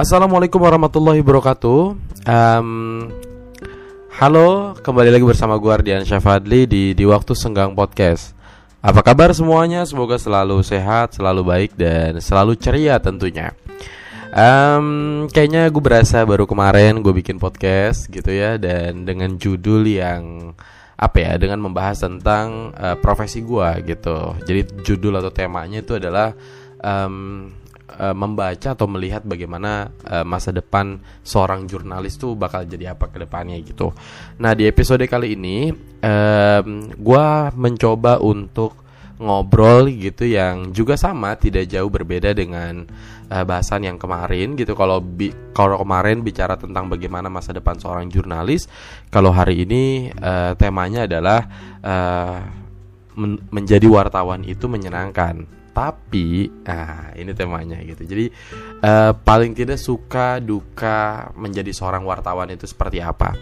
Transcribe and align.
Assalamualaikum 0.00 0.64
warahmatullahi 0.64 1.20
wabarakatuh. 1.20 1.92
Um, 2.24 2.68
halo, 4.16 4.72
kembali 4.80 5.12
lagi 5.12 5.28
bersama 5.28 5.60
gue 5.60 5.68
Ardian 5.68 6.08
Syafadli 6.08 6.64
di 6.64 6.96
di 6.96 7.04
waktu 7.04 7.36
senggang 7.36 7.76
podcast. 7.76 8.32
Apa 8.80 9.04
kabar 9.04 9.28
semuanya? 9.36 9.84
Semoga 9.84 10.16
selalu 10.16 10.64
sehat, 10.64 11.20
selalu 11.20 11.44
baik 11.44 11.76
dan 11.76 12.16
selalu 12.16 12.56
ceria 12.56 12.96
tentunya. 12.96 13.52
Um, 14.32 15.28
kayaknya 15.28 15.68
gue 15.68 15.84
berasa 15.84 16.24
baru 16.24 16.48
kemarin 16.48 17.04
gue 17.04 17.12
bikin 17.20 17.36
podcast 17.36 18.08
gitu 18.08 18.32
ya 18.32 18.56
dan 18.56 19.04
dengan 19.04 19.36
judul 19.36 19.84
yang 19.84 20.56
apa 20.96 21.16
ya 21.20 21.36
dengan 21.36 21.60
membahas 21.60 22.08
tentang 22.08 22.72
uh, 22.72 22.96
profesi 22.96 23.44
gue 23.44 23.68
gitu. 23.84 24.32
Jadi 24.48 24.80
judul 24.80 25.20
atau 25.20 25.28
temanya 25.28 25.84
itu 25.84 26.00
adalah 26.00 26.32
um, 26.80 27.52
uh, 27.98 28.14
membaca 28.14 28.74
atau 28.74 28.86
melihat 28.86 29.26
bagaimana 29.26 29.90
uh, 30.06 30.22
masa 30.22 30.54
depan 30.54 31.00
seorang 31.26 31.66
jurnalis 31.66 32.16
tuh 32.20 32.38
bakal 32.38 32.62
jadi 32.62 32.94
apa 32.94 33.10
ke 33.10 33.18
depannya 33.22 33.58
gitu. 33.62 33.90
Nah 34.38 34.54
di 34.54 34.68
episode 34.68 35.02
kali 35.10 35.34
ini 35.34 35.70
um, 36.02 36.90
gue 36.94 37.26
mencoba 37.56 38.22
untuk 38.22 38.80
ngobrol 39.20 39.92
gitu 39.92 40.24
yang 40.24 40.72
juga 40.72 40.96
sama 40.96 41.36
tidak 41.36 41.68
jauh 41.68 41.92
berbeda 41.92 42.32
dengan 42.32 42.88
uh, 43.28 43.44
bahasan 43.44 43.84
yang 43.84 44.00
kemarin 44.00 44.56
gitu 44.56 44.72
kalau 44.72 45.04
bi 45.04 45.28
kalau 45.52 45.76
kemarin 45.76 46.24
bicara 46.24 46.56
tentang 46.56 46.88
bagaimana 46.88 47.28
masa 47.28 47.52
depan 47.52 47.76
seorang 47.76 48.08
jurnalis 48.08 48.64
kalau 49.12 49.28
hari 49.28 49.68
ini 49.68 50.08
uh, 50.08 50.56
temanya 50.56 51.04
adalah 51.04 51.40
uh, 51.84 52.40
men 53.20 53.36
menjadi 53.52 53.84
wartawan 53.92 54.40
itu 54.48 54.64
menyenangkan 54.64 55.59
tapi 55.70 56.50
nah 56.66 57.14
ini 57.14 57.32
temanya 57.32 57.78
gitu. 57.82 58.02
Jadi 58.04 58.26
uh, 58.82 59.12
paling 59.14 59.54
tidak 59.54 59.78
suka 59.78 60.42
duka 60.42 61.30
menjadi 61.38 61.70
seorang 61.70 62.02
wartawan 62.04 62.50
itu 62.52 62.66
seperti 62.66 62.98
apa. 63.00 63.34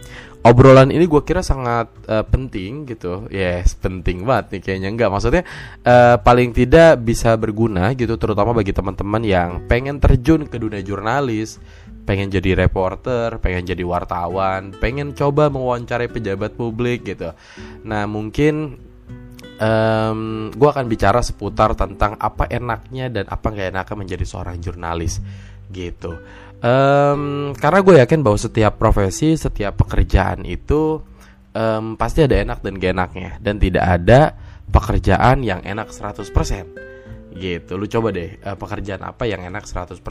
Obrolan 0.47 0.95
ini 0.95 1.05
gue 1.11 1.23
kira 1.27 1.43
sangat 1.43 1.91
uh, 2.07 2.23
penting 2.23 2.87
gitu. 2.87 3.27
Yes 3.29 3.75
penting 3.75 4.23
banget 4.23 4.59
nih 4.59 4.61
kayaknya. 4.63 4.89
Enggak 4.95 5.11
maksudnya 5.11 5.43
uh, 5.83 6.17
paling 6.23 6.55
tidak 6.55 7.03
bisa 7.03 7.35
berguna 7.35 7.93
gitu 7.93 8.15
terutama 8.17 8.55
bagi 8.55 8.71
teman-teman 8.71 9.23
yang 9.27 9.51
pengen 9.67 9.99
terjun 9.99 10.47
ke 10.47 10.57
dunia 10.57 10.81
jurnalis 10.81 11.59
pengen 12.09 12.33
jadi 12.33 12.65
reporter, 12.65 13.37
pengen 13.37 13.69
jadi 13.69 13.85
wartawan, 13.85 14.73
pengen 14.81 15.13
coba 15.13 15.53
mewawancarai 15.53 16.09
pejabat 16.09 16.57
publik 16.57 17.05
gitu. 17.05 17.37
Nah 17.85 18.09
mungkin 18.09 18.81
um, 19.59 20.49
gue 20.55 20.69
akan 20.69 20.87
bicara 20.87 21.21
seputar 21.21 21.75
tentang 21.75 22.17
apa 22.17 22.47
enaknya 22.49 23.11
dan 23.11 23.25
apa 23.29 23.47
nggak 23.51 23.69
enaknya 23.75 23.97
menjadi 23.99 24.25
seorang 24.25 24.57
jurnalis 24.63 25.21
gitu. 25.69 26.17
Um, 26.59 27.55
karena 27.55 27.79
gue 27.87 27.95
yakin 28.03 28.21
bahwa 28.27 28.39
setiap 28.39 28.83
profesi, 28.83 29.39
setiap 29.39 29.79
pekerjaan 29.79 30.43
itu 30.43 30.99
um, 31.55 31.95
pasti 31.95 32.27
ada 32.27 32.35
enak 32.35 32.59
dan 32.65 32.73
gak 32.83 32.93
enaknya. 32.99 33.31
Dan 33.39 33.63
tidak 33.63 33.85
ada 33.87 34.35
pekerjaan 34.69 35.47
yang 35.47 35.63
enak 35.63 35.95
100% 35.95 36.27
gitu. 37.39 37.79
Lu 37.79 37.87
coba 37.87 38.11
deh 38.11 38.43
uh, 38.43 38.59
pekerjaan 38.59 39.07
apa 39.07 39.29
yang 39.31 39.47
enak 39.47 39.71
100% 39.71 40.03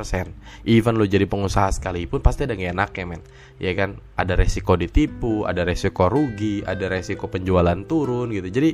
even 0.64 0.96
lu 0.96 1.04
jadi 1.04 1.28
pengusaha 1.28 1.76
sekalipun 1.76 2.24
pasti 2.24 2.48
ada 2.48 2.56
yang 2.56 2.78
enak 2.78 2.96
ya 2.96 3.04
men. 3.04 3.22
Ya 3.60 3.76
kan? 3.76 4.00
Ada 4.16 4.40
resiko 4.40 4.80
ditipu 4.80 5.44
ada 5.44 5.68
resiko 5.68 6.08
rugi 6.08 6.64
ada 6.64 6.88
resiko 6.88 7.28
penjualan 7.28 7.78
turun 7.84 8.32
gitu. 8.32 8.48
Jadi 8.48 8.72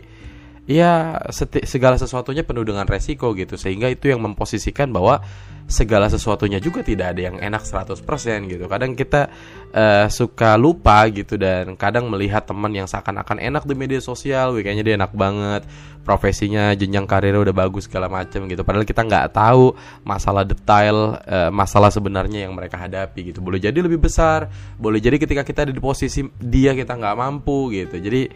ya 0.63 1.19
segala 1.67 1.99
sesuatunya 1.99 2.47
penuh 2.47 2.63
dengan 2.63 2.87
resiko 2.87 3.35
gitu. 3.35 3.59
Sehingga 3.59 3.91
itu 3.91 4.11
yang 4.11 4.23
memposisikan 4.23 4.91
bahwa 4.95 5.19
segala 5.67 6.11
sesuatunya 6.11 6.59
juga 6.59 6.83
tidak 6.83 7.15
ada 7.15 7.21
yang 7.31 7.37
enak 7.39 7.63
100% 7.63 8.03
gitu. 8.51 8.65
Kadang 8.67 8.95
kita 8.99 9.31
uh, 9.71 10.07
suka 10.11 10.59
lupa 10.59 11.07
gitu 11.07 11.39
dan 11.39 11.75
kadang 11.79 12.11
melihat 12.11 12.43
teman 12.43 12.71
yang 12.75 12.87
seakan-akan 12.87 13.39
enak 13.39 13.63
di 13.63 13.75
media 13.75 13.99
sosial 14.03 14.55
kayaknya 14.59 14.83
dia 14.83 14.95
enak 14.99 15.11
banget. 15.15 15.63
Profesinya 16.03 16.75
jenjang 16.75 17.07
karirnya 17.07 17.39
udah 17.39 17.55
bagus 17.55 17.87
segala 17.87 18.11
macam 18.11 18.43
gitu. 18.51 18.67
Padahal 18.67 18.83
kita 18.83 19.07
nggak 19.07 19.39
tahu 19.39 19.71
masalah 20.03 20.43
detail 20.43 21.15
uh, 21.23 21.47
masalah 21.47 21.87
sebenarnya 21.95 22.43
yang 22.43 22.51
mereka 22.51 22.75
hadapi 22.75 23.31
gitu. 23.31 23.39
Boleh 23.39 23.63
jadi 23.63 23.79
lebih 23.79 24.03
besar 24.03 24.51
boleh 24.75 24.99
jadi 24.99 25.15
ketika 25.15 25.47
kita 25.47 25.63
ada 25.63 25.71
di 25.71 25.79
posisi 25.79 26.27
dia 26.43 26.75
kita 26.75 26.99
nggak 26.99 27.15
mampu 27.15 27.71
gitu. 27.71 28.03
Jadi 28.03 28.27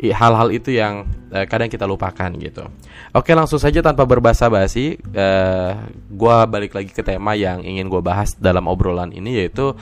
hal-hal 0.00 0.48
itu 0.50 0.74
yang 0.74 1.06
uh, 1.30 1.46
kadang 1.46 1.70
kita 1.70 1.86
lupakan 1.86 2.30
gitu. 2.40 2.66
Oke 3.14 3.32
langsung 3.32 3.62
saja 3.62 3.80
tanpa 3.80 4.02
berbahasa 4.04 4.50
basi, 4.50 4.98
uh, 5.14 5.72
gue 6.10 6.36
balik 6.50 6.74
lagi 6.74 6.90
ke 6.90 7.02
tema 7.06 7.38
yang 7.38 7.62
ingin 7.62 7.86
gue 7.86 8.02
bahas 8.02 8.34
dalam 8.36 8.66
obrolan 8.66 9.14
ini 9.14 9.38
yaitu 9.44 9.72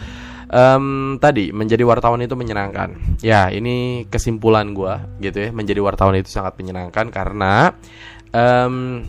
um, 0.52 1.16
tadi 1.16 1.50
menjadi 1.50 1.82
wartawan 1.82 2.20
itu 2.20 2.36
menyenangkan. 2.36 3.18
Ya 3.24 3.48
ini 3.48 4.06
kesimpulan 4.12 4.76
gue 4.76 4.94
gitu 5.24 5.38
ya 5.38 5.50
menjadi 5.50 5.80
wartawan 5.80 6.20
itu 6.20 6.28
sangat 6.28 6.60
menyenangkan 6.60 7.08
karena 7.08 7.72
um, 8.30 9.06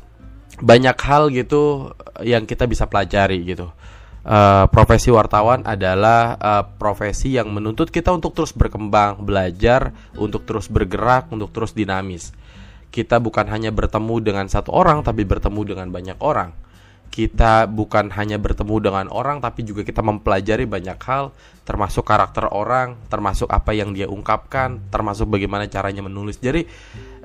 banyak 0.64 0.97
hal 1.02 1.34
gitu 1.34 1.91
yang 2.22 2.46
kita 2.46 2.70
bisa 2.70 2.85
pelajari 2.85 3.41
gitu 3.44 3.74
uh, 4.23 4.66
profesi 4.72 5.11
wartawan 5.11 5.63
adalah 5.67 6.35
uh, 6.39 6.63
profesi 6.66 7.35
yang 7.35 7.51
menuntut 7.51 7.91
kita 7.91 8.11
untuk 8.11 8.35
terus 8.35 8.56
berkembang, 8.56 9.23
belajar, 9.23 9.91
untuk 10.16 10.47
terus 10.47 10.67
bergerak, 10.72 11.29
untuk 11.29 11.51
terus 11.51 11.75
dinamis. 11.75 12.31
Kita 12.94 13.17
bukan 13.17 13.50
hanya 13.50 13.73
bertemu 13.73 14.16
dengan 14.22 14.45
satu 14.47 14.72
orang, 14.72 15.01
tapi 15.01 15.25
bertemu 15.25 15.61
dengan 15.75 15.88
banyak 15.89 16.17
orang. 16.22 16.53
Kita 17.13 17.69
bukan 17.69 18.09
hanya 18.17 18.41
bertemu 18.41 18.89
dengan 18.89 19.06
orang, 19.13 19.38
tapi 19.38 19.61
juga 19.61 19.85
kita 19.85 20.01
mempelajari 20.01 20.66
banyak 20.66 20.97
hal, 20.97 21.29
termasuk 21.61 22.01
karakter 22.09 22.50
orang, 22.50 22.97
termasuk 23.05 23.45
apa 23.53 23.69
yang 23.73 23.94
dia 23.94 24.09
ungkapkan, 24.09 24.81
termasuk 24.90 25.29
bagaimana 25.29 25.69
caranya 25.69 26.01
menulis. 26.01 26.41
Jadi, 26.41 26.66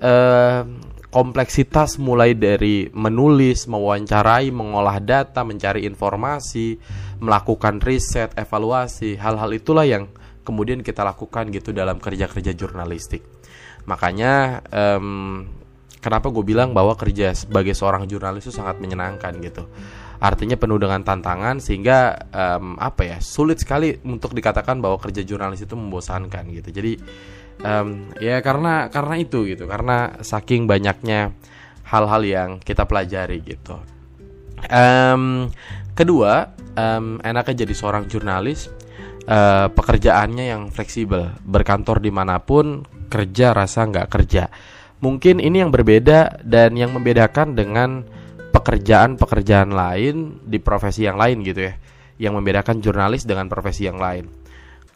uh, 0.05 0.61
kompleksitas 1.09 1.97
mulai 1.97 2.37
dari 2.37 2.93
menulis, 2.93 3.65
mewawancarai, 3.65 4.53
mengolah 4.53 5.01
data, 5.01 5.41
mencari 5.41 5.89
informasi, 5.89 6.77
melakukan 7.25 7.81
riset, 7.81 8.37
evaluasi, 8.37 9.17
hal-hal 9.17 9.49
itulah 9.57 9.89
yang 9.89 10.13
kemudian 10.45 10.85
kita 10.85 11.05
lakukan 11.05 11.49
gitu 11.49 11.73
dalam 11.73 11.97
kerja-kerja 11.97 12.53
jurnalistik. 12.53 13.25
Makanya 13.89 14.65
um, 14.69 15.49
kenapa 16.01 16.29
gue 16.29 16.45
bilang 16.45 16.77
bahwa 16.77 16.93
kerja 16.93 17.33
sebagai 17.33 17.73
seorang 17.73 18.05
jurnalis 18.05 18.49
itu 18.49 18.53
sangat 18.53 18.77
menyenangkan 18.77 19.33
gitu. 19.41 19.65
Artinya 20.19 20.59
penuh 20.59 20.83
dengan 20.83 21.01
tantangan 21.07 21.63
sehingga 21.63 22.29
um, 22.35 22.75
apa 22.77 23.17
ya 23.17 23.19
sulit 23.23 23.63
sekali 23.63 23.97
untuk 24.03 24.35
dikatakan 24.35 24.83
bahwa 24.83 24.99
kerja 24.99 25.23
jurnalis 25.25 25.63
itu 25.65 25.73
membosankan 25.79 26.45
gitu. 26.53 26.69
Jadi 26.75 26.93
um, 27.63 28.11
ya 28.19 28.39
karena 28.43 28.91
karena 28.93 29.15
itu 29.19 29.47
gitu. 29.49 29.65
Karena 29.67 30.19
saking 30.23 30.67
banyaknya 30.69 31.33
hal-hal 31.89 32.23
yang 32.25 32.51
kita 32.61 32.85
pelajari 32.85 33.41
gitu. 33.43 33.81
Um, 34.69 35.49
kedua 35.95 36.53
um, 36.75 37.23
enaknya 37.23 37.63
jadi 37.65 37.75
seorang 37.75 38.11
jurnalis 38.11 38.67
uh, 39.31 39.71
pekerjaannya 39.73 40.45
yang 40.51 40.63
fleksibel. 40.69 41.33
Berkantor 41.47 42.03
di 42.03 42.11
mana 42.13 42.43
pun 42.43 42.85
kerja 43.09 43.55
rasa 43.57 43.87
nggak 43.89 44.09
kerja. 44.11 44.51
Mungkin 44.99 45.39
ini 45.39 45.63
yang 45.63 45.71
berbeda 45.71 46.43
dan 46.43 46.75
yang 46.75 46.91
membedakan 46.91 47.55
dengan 47.55 48.03
pekerjaan-pekerjaan 48.51 49.71
lain 49.71 50.43
di 50.43 50.59
profesi 50.59 51.07
yang 51.07 51.15
lain 51.15 51.47
gitu 51.47 51.71
ya. 51.71 51.75
Yang 52.19 52.43
membedakan 52.43 52.83
jurnalis 52.83 53.23
dengan 53.23 53.47
profesi 53.47 53.87
yang 53.87 54.03
lain 54.03 54.48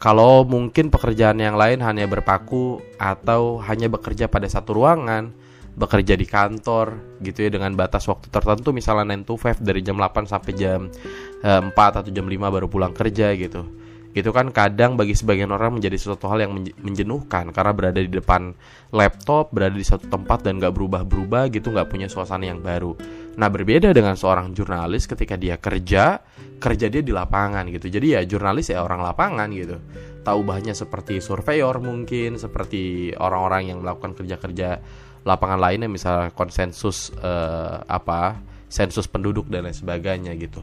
kalau 0.03 0.43
mungkin 0.43 0.91
pekerjaan 0.91 1.39
yang 1.39 1.55
lain 1.55 1.79
hanya 1.79 2.03
berpaku 2.11 2.83
atau 2.99 3.63
hanya 3.63 3.87
bekerja 3.87 4.27
pada 4.27 4.51
satu 4.51 4.75
ruangan, 4.75 5.31
bekerja 5.79 6.19
di 6.19 6.27
kantor 6.27 6.99
gitu 7.23 7.47
ya 7.47 7.49
dengan 7.55 7.71
batas 7.79 8.11
waktu 8.11 8.27
tertentu 8.27 8.75
misalnya 8.75 9.15
9 9.15 9.23
to 9.23 9.39
5 9.39 9.63
dari 9.63 9.79
jam 9.79 9.95
8 9.95 10.27
sampai 10.27 10.51
jam 10.59 10.91
eh, 11.39 11.61
4 11.63 11.71
atau 11.71 12.11
jam 12.11 12.27
5 12.27 12.35
baru 12.35 12.67
pulang 12.67 12.91
kerja 12.91 13.31
gitu. 13.39 13.63
Itu 14.11 14.35
kan 14.35 14.51
kadang 14.51 14.99
bagi 14.99 15.15
sebagian 15.15 15.49
orang 15.55 15.79
menjadi 15.79 15.95
sesuatu 15.95 16.27
hal 16.27 16.45
yang 16.45 16.51
menjenuhkan 16.83 17.55
karena 17.55 17.71
berada 17.71 17.97
di 18.03 18.11
depan 18.11 18.51
laptop, 18.91 19.55
berada 19.55 19.73
di 19.73 19.87
satu 19.87 20.05
tempat 20.11 20.43
dan 20.43 20.59
gak 20.59 20.75
berubah-berubah 20.75 21.49
gitu, 21.49 21.71
gak 21.73 21.89
punya 21.89 22.05
suasana 22.05 22.45
yang 22.45 22.59
baru. 22.61 22.93
Nah 23.33 23.49
berbeda 23.49 23.89
dengan 23.91 24.13
seorang 24.13 24.53
jurnalis 24.53 25.09
ketika 25.09 25.33
dia 25.33 25.57
kerja, 25.57 26.21
kerja 26.61 26.85
dia 26.89 27.01
di 27.01 27.09
lapangan 27.09 27.65
gitu. 27.73 27.89
Jadi 27.89 28.13
ya 28.13 28.21
jurnalis 28.21 28.69
ya 28.69 28.85
orang 28.85 29.01
lapangan 29.01 29.49
gitu. 29.49 29.77
Tahu 30.21 30.39
bahannya 30.45 30.77
seperti 30.77 31.17
surveyor 31.19 31.81
mungkin 31.81 32.37
seperti 32.37 33.11
orang-orang 33.17 33.73
yang 33.73 33.81
melakukan 33.81 34.13
kerja-kerja 34.13 34.79
lapangan 35.25 35.59
lainnya 35.59 35.89
misal 35.89 36.29
konsensus 36.35 37.09
eh, 37.17 37.77
apa 37.83 38.37
sensus 38.69 39.09
penduduk 39.09 39.49
dan 39.49 39.65
lain 39.65 39.75
sebagainya 39.75 40.31
gitu. 40.37 40.61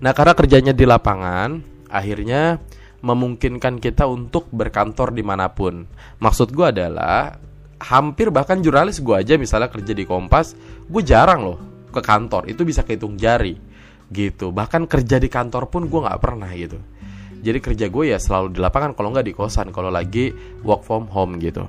Nah 0.00 0.16
karena 0.16 0.32
kerjanya 0.32 0.72
di 0.72 0.88
lapangan 0.88 1.60
akhirnya 1.92 2.56
memungkinkan 3.00 3.80
kita 3.80 4.04
untuk 4.08 4.48
berkantor 4.52 5.12
di 5.12 5.24
mana 5.24 5.52
pun. 5.52 5.88
Maksud 6.20 6.52
gue 6.52 6.66
adalah 6.68 7.36
hampir 7.80 8.28
bahkan 8.28 8.60
jurnalis 8.60 9.00
gue 9.00 9.16
aja 9.16 9.34
misalnya 9.40 9.72
kerja 9.72 9.96
di 9.96 10.04
Kompas 10.04 10.52
gue 10.86 11.02
jarang 11.02 11.40
loh 11.42 11.58
ke 11.90 12.00
kantor. 12.00 12.46
Itu 12.46 12.62
bisa 12.62 12.86
kehitung 12.86 13.18
jari 13.18 13.58
gitu. 14.10 14.54
Bahkan 14.54 14.86
kerja 14.86 15.16
di 15.18 15.28
kantor 15.30 15.70
pun 15.72 15.90
gue 15.90 16.00
nggak 16.00 16.20
pernah 16.20 16.50
gitu. 16.54 16.78
Jadi 17.40 17.58
kerja 17.58 17.86
gue 17.88 18.04
ya 18.12 18.18
selalu 18.20 18.52
di 18.52 18.60
lapangan 18.60 18.92
kalau 18.92 19.16
nggak 19.16 19.26
di 19.26 19.34
kosan 19.34 19.72
kalau 19.72 19.88
lagi 19.88 20.30
work 20.60 20.84
from 20.84 21.08
home 21.08 21.40
gitu. 21.40 21.64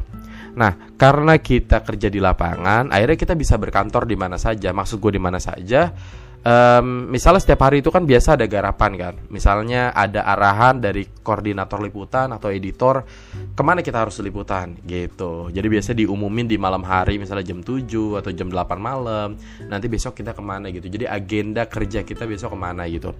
Nah, 0.52 0.76
karena 1.00 1.40
kita 1.40 1.80
kerja 1.80 2.12
di 2.12 2.20
lapangan, 2.20 2.92
akhirnya 2.92 3.16
kita 3.16 3.40
bisa 3.40 3.56
berkantor 3.56 4.04
di 4.04 4.20
mana 4.20 4.36
saja. 4.36 4.76
Maksud 4.76 5.00
gue 5.00 5.16
di 5.16 5.22
mana 5.22 5.40
saja, 5.40 5.96
um, 6.46 7.10
misalnya 7.10 7.42
setiap 7.42 7.62
hari 7.66 7.82
itu 7.82 7.90
kan 7.94 8.04
biasa 8.06 8.40
ada 8.40 8.46
garapan 8.50 8.92
kan. 8.98 9.16
Misalnya 9.30 9.94
ada 9.94 10.26
arahan 10.26 10.82
dari 10.82 11.06
koordinator 11.22 11.82
liputan 11.82 12.34
atau 12.34 12.50
editor 12.50 13.06
ke 13.54 13.62
mana 13.62 13.86
kita 13.86 14.02
harus 14.06 14.18
liputan? 14.22 14.78
Gitu. 14.86 15.54
Jadi 15.54 15.68
biasa 15.68 15.94
diumumin 15.94 16.50
di 16.50 16.58
malam 16.58 16.82
hari 16.82 17.22
misalnya 17.22 17.46
jam 17.46 17.62
7 17.62 18.18
atau 18.18 18.32
jam 18.34 18.50
8 18.50 18.78
malam. 18.82 19.38
Nanti 19.70 19.86
besok 19.92 20.18
kita 20.18 20.34
ke 20.34 20.44
mana 20.44 20.74
gitu. 20.74 20.90
Jadi 20.90 21.06
agenda 21.06 21.66
kerja 21.70 22.02
kita 22.02 22.26
besok 22.26 22.54
ke 22.54 22.60
mana 22.60 22.90
gitu. 22.90 23.14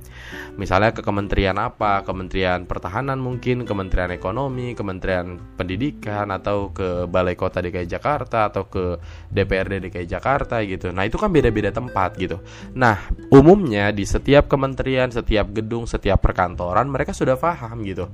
Misalnya 0.58 0.96
ke 0.96 1.06
kementerian 1.06 1.58
apa? 1.62 2.02
Kementerian 2.02 2.66
pertahanan 2.66 3.22
mungkin 3.22 3.64
kementerian 3.64 4.10
ekonomi 4.12 4.74
kementerian 4.74 5.38
pendidikan 5.56 6.34
atau 6.34 6.74
ke 6.74 7.06
balai 7.06 7.38
kota 7.38 7.62
DKI 7.62 7.88
Jakarta 7.88 8.50
atau 8.50 8.66
ke 8.66 8.98
DPRD 9.30 9.88
DKI 9.90 10.08
Jakarta 10.08 10.64
gitu. 10.66 10.90
Nah 10.90 11.06
itu 11.06 11.22
kan 11.22 11.30
beda-beda 11.30 11.70
tempat 11.70 12.18
gitu. 12.18 12.42
Nah 12.74 13.11
umumnya 13.32 13.90
di 13.96 14.04
setiap 14.04 14.48
kementerian, 14.52 15.12
setiap 15.12 15.52
gedung, 15.52 15.88
setiap 15.88 16.20
perkantoran 16.20 16.88
mereka 16.88 17.16
sudah 17.16 17.40
paham 17.40 17.84
gitu 17.84 18.10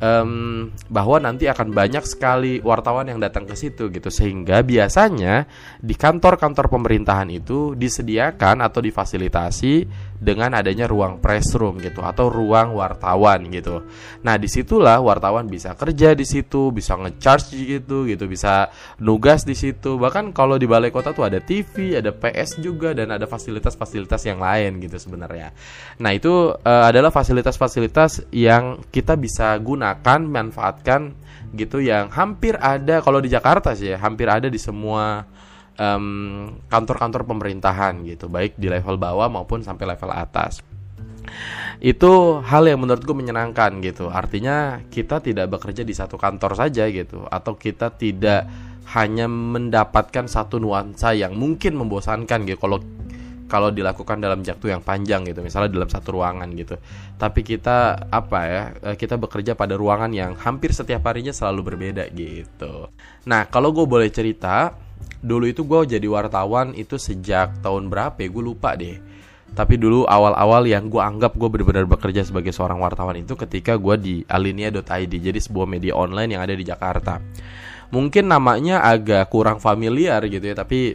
um, 0.00 0.72
bahwa 0.88 1.20
nanti 1.20 1.46
akan 1.46 1.70
banyak 1.70 2.02
sekali 2.08 2.58
wartawan 2.64 3.06
yang 3.06 3.20
datang 3.20 3.46
ke 3.46 3.54
situ 3.54 3.92
gitu. 3.92 4.08
Sehingga 4.08 4.64
biasanya 4.64 5.46
di 5.78 5.94
kantor-kantor 5.94 6.72
pemerintahan 6.72 7.28
itu 7.30 7.76
disediakan 7.76 8.64
atau 8.64 8.80
difasilitasi 8.82 9.86
dengan 10.22 10.54
adanya 10.54 10.86
ruang 10.86 11.18
press 11.18 11.50
room 11.58 11.82
gitu 11.82 12.06
atau 12.06 12.30
ruang 12.30 12.78
wartawan 12.78 13.50
gitu. 13.50 13.82
Nah 14.22 14.38
di 14.38 14.46
situlah 14.46 15.02
wartawan 15.02 15.50
bisa 15.50 15.74
kerja 15.74 16.14
di 16.14 16.22
situ, 16.22 16.70
bisa 16.70 16.94
ngecharge 16.94 17.58
gitu 17.58 18.06
gitu, 18.06 18.30
bisa 18.30 18.70
nugas 19.02 19.42
di 19.42 19.58
situ. 19.58 19.98
Bahkan 19.98 20.30
kalau 20.30 20.54
di 20.54 20.70
balai 20.70 20.94
kota 20.94 21.10
tuh 21.10 21.26
ada 21.26 21.42
TV, 21.42 21.98
ada 21.98 22.14
PS 22.14 22.62
juga 22.62 22.94
dan 22.94 23.10
ada 23.10 23.26
fasilitas-fasilitas 23.26 24.22
yang 24.22 24.38
lain 24.38 24.78
gitu 24.78 25.02
sebenarnya. 25.02 25.50
Nah 25.98 26.14
itu 26.14 26.54
uh, 26.54 26.84
adalah 26.86 27.10
fasilitas-fasilitas 27.10 28.30
yang 28.30 28.78
kita 28.94 29.18
bisa 29.18 29.58
guna 29.58 29.80
gunakan 29.80 30.20
manfaatkan 30.28 31.16
gitu 31.56 31.80
yang 31.80 32.12
hampir 32.12 32.60
ada 32.60 33.00
kalau 33.00 33.18
di 33.18 33.32
Jakarta 33.32 33.72
sih 33.72 33.96
ya 33.96 33.98
hampir 33.98 34.28
ada 34.28 34.52
di 34.52 34.60
semua 34.60 35.24
kantor-kantor 36.68 37.22
um, 37.24 37.28
pemerintahan 37.32 38.04
gitu 38.04 38.28
baik 38.28 38.60
di 38.60 38.68
level 38.68 39.00
bawah 39.00 39.32
maupun 39.32 39.64
sampai 39.64 39.96
level 39.96 40.12
atas. 40.12 40.60
Itu 41.80 42.44
hal 42.44 42.68
yang 42.68 42.84
menurutku 42.84 43.16
menyenangkan 43.16 43.80
gitu. 43.80 44.12
Artinya 44.12 44.84
kita 44.92 45.24
tidak 45.24 45.48
bekerja 45.48 45.80
di 45.80 45.96
satu 45.96 46.20
kantor 46.20 46.52
saja 46.52 46.84
gitu 46.92 47.24
atau 47.24 47.56
kita 47.56 47.96
tidak 47.96 48.44
hanya 48.92 49.30
mendapatkan 49.30 50.26
satu 50.28 50.60
nuansa 50.60 51.16
yang 51.16 51.32
mungkin 51.32 51.80
membosankan 51.80 52.44
gitu. 52.44 52.60
Kalau 52.60 52.78
kalau 53.50 53.74
dilakukan 53.74 54.22
dalam 54.22 54.46
waktu 54.46 54.66
yang 54.70 54.78
panjang 54.78 55.26
gitu 55.26 55.42
misalnya 55.42 55.74
dalam 55.74 55.90
satu 55.90 56.14
ruangan 56.14 56.48
gitu. 56.54 56.76
Tapi 57.18 57.40
kita 57.42 58.06
apa 58.12 58.38
ya 58.46 58.62
eh, 58.92 58.96
kita 59.00 59.18
bekerja 59.18 59.58
pada 59.58 59.74
ruangan 59.74 60.12
yang 60.14 60.38
hampir 60.38 60.70
setiap 60.70 61.02
harinya 61.10 61.34
selalu 61.34 61.74
berbeda 61.74 62.06
gitu. 62.14 62.92
Nah 63.26 63.50
kalau 63.50 63.74
gue 63.74 63.88
boleh 63.88 64.12
cerita 64.12 64.70
dulu 65.20 65.44
itu 65.48 65.62
gue 65.64 65.96
jadi 65.96 66.06
wartawan 66.08 66.72
itu 66.72 66.96
sejak 66.96 67.60
tahun 67.60 67.92
berapa 67.92 68.16
ya? 68.16 68.28
Gue 68.32 68.44
lupa 68.44 68.76
deh. 68.76 68.96
Tapi 69.50 69.74
dulu 69.76 70.06
awal-awal 70.06 70.62
yang 70.70 70.86
gue 70.86 71.02
anggap 71.02 71.34
gue 71.34 71.48
benar-benar 71.50 71.86
bekerja 71.90 72.22
sebagai 72.22 72.54
seorang 72.54 72.78
wartawan 72.78 73.18
itu 73.18 73.34
ketika 73.34 73.74
gue 73.74 73.94
di 73.98 74.14
alinea.id 74.24 75.10
jadi 75.10 75.40
sebuah 75.42 75.66
media 75.66 75.98
online 75.98 76.38
yang 76.38 76.42
ada 76.46 76.54
di 76.54 76.62
Jakarta. 76.62 77.18
Mungkin 77.90 78.30
namanya 78.30 78.86
agak 78.86 79.26
kurang 79.34 79.58
familiar 79.58 80.22
gitu 80.30 80.46
ya 80.46 80.54
tapi 80.54 80.94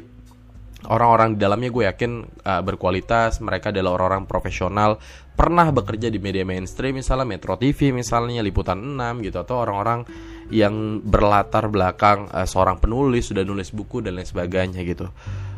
orang-orang 0.88 1.36
di 1.36 1.40
dalamnya 1.42 1.70
gue 1.74 1.84
yakin 1.92 2.12
uh, 2.46 2.62
berkualitas 2.62 3.42
mereka 3.42 3.74
adalah 3.74 4.00
orang-orang 4.00 4.24
profesional 4.30 5.02
pernah 5.36 5.68
bekerja 5.74 6.08
di 6.08 6.22
media 6.22 6.48
mainstream 6.48 6.96
misalnya 6.96 7.28
Metro 7.28 7.60
TV 7.60 7.92
misalnya 7.92 8.40
Liputan 8.40 8.80
6 8.96 9.26
gitu 9.26 9.38
atau 9.42 9.60
orang-orang 9.60 10.08
yang 10.54 11.02
berlatar 11.02 11.66
belakang 11.70 12.30
uh, 12.30 12.46
seorang 12.46 12.78
penulis 12.78 13.34
sudah 13.34 13.42
nulis 13.42 13.74
buku 13.74 14.06
dan 14.06 14.18
lain 14.18 14.28
sebagainya 14.28 14.86
gitu. 14.86 15.10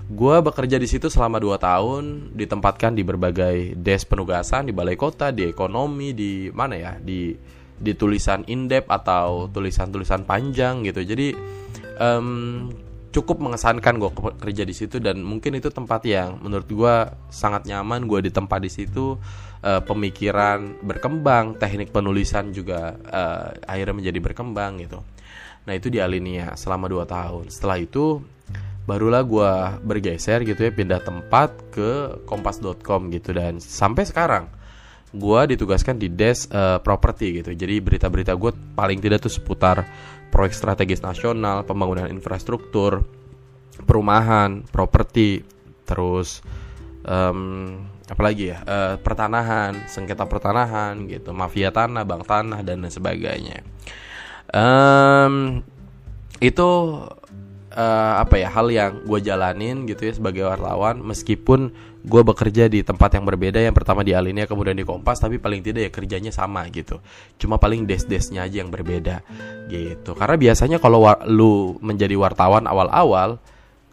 Gue 0.08 0.40
bekerja 0.40 0.80
di 0.80 0.88
situ 0.88 1.12
selama 1.12 1.36
2 1.44 1.60
tahun 1.60 2.04
ditempatkan 2.32 2.96
di 2.96 3.04
berbagai 3.04 3.76
desk 3.76 4.08
penugasan 4.08 4.72
di 4.72 4.72
balai 4.72 4.96
kota 4.96 5.36
di 5.36 5.44
ekonomi 5.44 6.16
di 6.16 6.48
mana 6.56 6.76
ya 6.80 6.94
di 6.96 7.36
di 7.78 7.92
tulisan 7.94 8.48
indep 8.48 8.88
atau 8.88 9.52
tulisan-tulisan 9.52 10.24
panjang 10.24 10.88
gitu. 10.88 11.04
Jadi 11.04 11.36
um, 12.00 12.72
cukup 13.12 13.40
mengesankan 13.40 13.98
gue 13.98 14.12
kerja 14.44 14.64
di 14.68 14.76
situ 14.76 15.00
dan 15.00 15.24
mungkin 15.24 15.56
itu 15.56 15.72
tempat 15.72 16.04
yang 16.04 16.38
menurut 16.44 16.68
gue 16.68 16.96
sangat 17.32 17.66
nyaman 17.66 18.06
gue 18.06 18.28
di 18.28 18.32
tempat 18.32 18.60
di 18.60 18.72
situ 18.72 19.16
uh, 19.64 19.82
pemikiran 19.84 20.84
berkembang 20.84 21.56
teknik 21.56 21.96
penulisan 21.96 22.52
juga 22.52 22.96
uh, 22.98 23.56
akhirnya 23.64 23.96
menjadi 23.96 24.20
berkembang 24.20 24.84
gitu. 24.84 25.00
Nah 25.68 25.74
itu 25.76 25.92
di 25.92 26.00
Alinea 26.00 26.56
selama 26.56 26.88
2 26.88 27.04
tahun. 27.08 27.46
Setelah 27.52 27.78
itu 27.80 28.24
barulah 28.88 29.20
gue 29.28 29.52
bergeser 29.84 30.48
gitu 30.48 30.64
ya 30.64 30.72
pindah 30.72 31.04
tempat 31.04 31.76
ke 31.76 32.24
kompas.com 32.24 33.12
gitu. 33.12 33.36
Dan 33.36 33.60
sampai 33.60 34.08
sekarang 34.08 34.57
gue 35.16 35.42
ditugaskan 35.56 35.96
di 35.96 36.12
desk 36.12 36.52
uh, 36.52 36.84
properti 36.84 37.40
gitu 37.40 37.56
jadi 37.56 37.80
berita-berita 37.80 38.36
gue 38.36 38.52
paling 38.76 39.00
tidak 39.00 39.24
tuh 39.24 39.32
seputar 39.32 39.88
proyek 40.30 40.54
strategis 40.54 41.02
nasional, 41.04 41.64
pembangunan 41.64 42.08
infrastruktur, 42.12 43.04
perumahan, 43.88 44.64
properti, 44.68 45.44
terus 45.88 46.44
um, 47.08 47.88
apalagi 48.08 48.54
ya 48.56 48.62
uh, 48.64 48.96
pertanahan, 49.00 49.88
sengketa 49.88 50.28
pertanahan 50.28 51.08
gitu, 51.08 51.32
mafia 51.32 51.72
tanah, 51.72 52.04
bank 52.04 52.28
tanah 52.28 52.60
dan 52.64 52.84
lain 52.84 52.94
sebagainya. 52.94 53.64
Um, 54.52 55.64
itu 56.40 56.70
uh, 57.78 58.14
apa 58.20 58.42
ya 58.42 58.50
hal 58.50 58.68
yang 58.74 59.06
gue 59.06 59.20
jalanin 59.22 59.86
gitu 59.86 60.10
ya 60.10 60.14
sebagai 60.18 60.50
wartawan 60.50 61.00
meskipun 61.06 61.70
gue 62.08 62.22
bekerja 62.24 62.66
di 62.72 62.82
tempat 62.82 63.20
yang 63.20 63.26
berbeda 63.28 63.62
yang 63.62 63.76
pertama 63.76 64.02
di 64.02 64.18
Alinea 64.18 64.50
kemudian 64.50 64.74
di 64.74 64.88
Kompas 64.88 65.22
tapi 65.22 65.38
paling 65.38 65.62
tidak 65.62 65.88
ya 65.88 65.92
kerjanya 65.94 66.32
sama 66.34 66.66
gitu. 66.74 66.98
Cuma 67.38 67.62
paling 67.62 67.86
des-desnya 67.86 68.50
aja 68.50 68.66
yang 68.66 68.74
berbeda 68.74 69.22
gitu. 69.70 70.18
Karena 70.18 70.36
biasanya 70.40 70.78
kalau 70.82 71.06
lu 71.30 71.78
menjadi 71.84 72.18
wartawan 72.18 72.66
awal-awal 72.66 73.38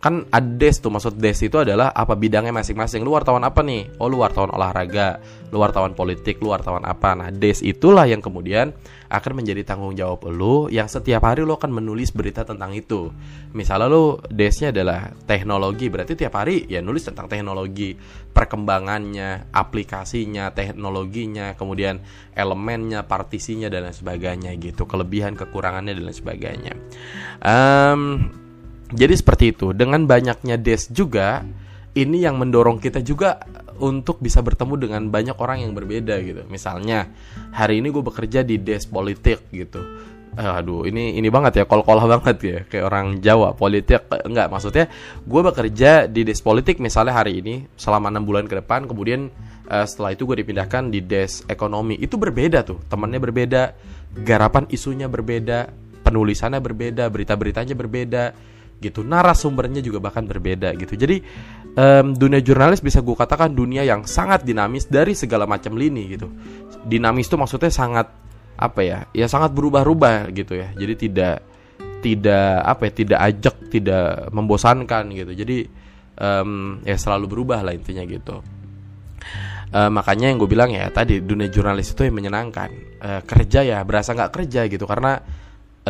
kan 0.05 0.29
ada 0.29 0.45
des 0.45 0.77
tuh 0.77 0.93
maksud 0.93 1.17
des 1.17 1.33
itu 1.41 1.57
adalah 1.57 1.89
apa 1.97 2.13
bidangnya 2.13 2.53
masing-masing. 2.53 3.01
Lu 3.01 3.17
wartawan 3.17 3.41
apa 3.41 3.65
nih? 3.65 3.89
Oh 3.97 4.13
lu 4.13 4.21
wartawan 4.21 4.53
olahraga 4.53 5.17
lu 5.49 5.57
wartawan 5.65 5.97
politik 5.97 6.45
lu 6.45 6.53
wartawan 6.53 6.85
apa. 6.85 7.17
Nah 7.17 7.33
des 7.33 7.65
itulah 7.65 8.05
yang 8.05 8.21
kemudian 8.21 8.77
akan 9.09 9.33
menjadi 9.41 9.65
tanggung 9.65 9.97
jawab 9.97 10.29
lu 10.29 10.69
yang 10.69 10.93
setiap 10.93 11.25
hari 11.25 11.41
lu 11.41 11.57
akan 11.57 11.73
menulis 11.73 12.13
berita 12.13 12.45
tentang 12.45 12.77
itu. 12.77 13.09
Misalnya 13.57 13.89
lu 13.89 14.21
desnya 14.29 14.77
adalah 14.77 15.09
teknologi 15.25 15.89
berarti 15.89 16.13
tiap 16.13 16.37
hari 16.37 16.69
ya 16.69 16.85
nulis 16.85 17.09
tentang 17.09 17.25
teknologi. 17.25 17.97
Perkembangannya 18.35 19.57
aplikasinya 19.57 20.53
teknologinya 20.53 21.57
kemudian 21.57 22.05
elemennya 22.37 23.09
partisinya 23.09 23.73
dan 23.73 23.89
lain 23.89 23.97
sebagainya 23.97 24.53
gitu. 24.61 24.85
Kelebihan 24.85 25.33
kekurangannya 25.33 25.97
dan 25.97 26.05
lain 26.05 26.13
sebagainya. 26.13 26.75
Um, 27.41 28.44
jadi 28.93 29.15
seperti 29.17 29.57
itu. 29.57 29.73
Dengan 29.73 30.05
banyaknya 30.05 30.61
des 30.61 30.91
juga, 30.93 31.41
ini 31.95 32.21
yang 32.27 32.37
mendorong 32.37 32.83
kita 32.83 33.01
juga 33.01 33.41
untuk 33.79 34.23
bisa 34.23 34.43
bertemu 34.43 34.75
dengan 34.77 35.03
banyak 35.09 35.37
orang 35.39 35.63
yang 35.63 35.73
berbeda 35.73 36.19
gitu. 36.23 36.43
Misalnya 36.51 37.11
hari 37.55 37.81
ini 37.81 37.91
gue 37.91 38.03
bekerja 38.03 38.43
di 38.43 38.61
des 38.61 38.85
politik 38.85 39.47
gitu. 39.55 39.81
Uh, 40.35 40.59
aduh 40.59 40.83
ini 40.83 41.15
ini 41.15 41.31
banget 41.31 41.63
ya 41.63 41.65
kol-kol 41.71 42.03
banget 42.11 42.37
ya 42.43 42.59
kayak 42.67 42.91
orang 42.91 43.23
Jawa 43.23 43.55
politik 43.55 44.03
enggak 44.27 44.51
maksudnya 44.51 44.91
gue 45.23 45.41
bekerja 45.47 46.11
di 46.11 46.27
des 46.27 46.43
politik 46.43 46.83
misalnya 46.83 47.15
hari 47.15 47.39
ini 47.39 47.71
selama 47.79 48.11
enam 48.11 48.27
bulan 48.27 48.51
ke 48.51 48.59
depan 48.59 48.91
kemudian 48.91 49.31
uh, 49.71 49.87
setelah 49.87 50.11
itu 50.11 50.27
gue 50.27 50.43
dipindahkan 50.43 50.91
di 50.91 51.07
des 51.07 51.47
ekonomi 51.47 51.95
itu 52.03 52.19
berbeda 52.19 52.67
tuh 52.67 52.83
temannya 52.91 53.23
berbeda 53.23 53.63
garapan 54.27 54.67
isunya 54.75 55.07
berbeda 55.07 55.71
penulisannya 56.03 56.59
berbeda 56.59 57.07
berita-beritanya 57.15 57.79
berbeda 57.79 58.25
gitu. 58.85 59.01
Narasumbernya 59.01 59.81
juga 59.81 60.05
bahkan 60.05 60.29
berbeda 60.29 60.77
gitu. 60.77 60.93
Jadi 60.93 61.25
um, 61.73 62.13
dunia 62.13 62.45
jurnalis 62.45 62.85
bisa 62.85 63.01
gue 63.01 63.17
katakan 63.17 63.57
dunia 63.57 63.81
yang 63.81 64.05
sangat 64.05 64.45
dinamis 64.45 64.85
dari 64.85 65.17
segala 65.17 65.49
macam 65.49 65.75
lini 65.81 66.13
gitu. 66.13 66.29
Dinamis 66.85 67.33
itu 67.33 67.41
maksudnya 67.41 67.73
sangat 67.73 68.13
apa 68.55 68.81
ya 68.87 68.99
ya 69.11 69.27
sangat 69.27 69.51
berubah-ubah 69.57 70.31
gitu 70.37 70.61
ya. 70.61 70.69
Jadi 70.77 70.95
tidak 71.09 71.37
tidak 72.05 72.61
apa 72.61 72.83
ya 72.87 72.93
tidak 72.93 73.21
ajak 73.33 73.57
tidak 73.73 74.29
membosankan 74.31 75.05
gitu. 75.17 75.33
Jadi 75.33 75.57
um, 76.21 76.85
ya 76.85 77.01
selalu 77.01 77.27
berubah 77.33 77.65
lah 77.65 77.73
intinya 77.73 78.05
gitu. 78.05 78.45
Uh, 79.75 79.91
makanya 79.91 80.31
yang 80.31 80.39
gue 80.39 80.47
bilang 80.47 80.71
ya 80.71 80.87
tadi 80.95 81.19
dunia 81.19 81.51
jurnalis 81.51 81.91
itu 81.97 82.07
yang 82.07 82.15
menyenangkan. 82.15 82.71
Uh, 83.03 83.21
kerja 83.27 83.67
ya 83.67 83.79
berasa 83.83 84.15
nggak 84.15 84.31
kerja 84.31 84.71
gitu. 84.71 84.87
Karena 84.87 85.19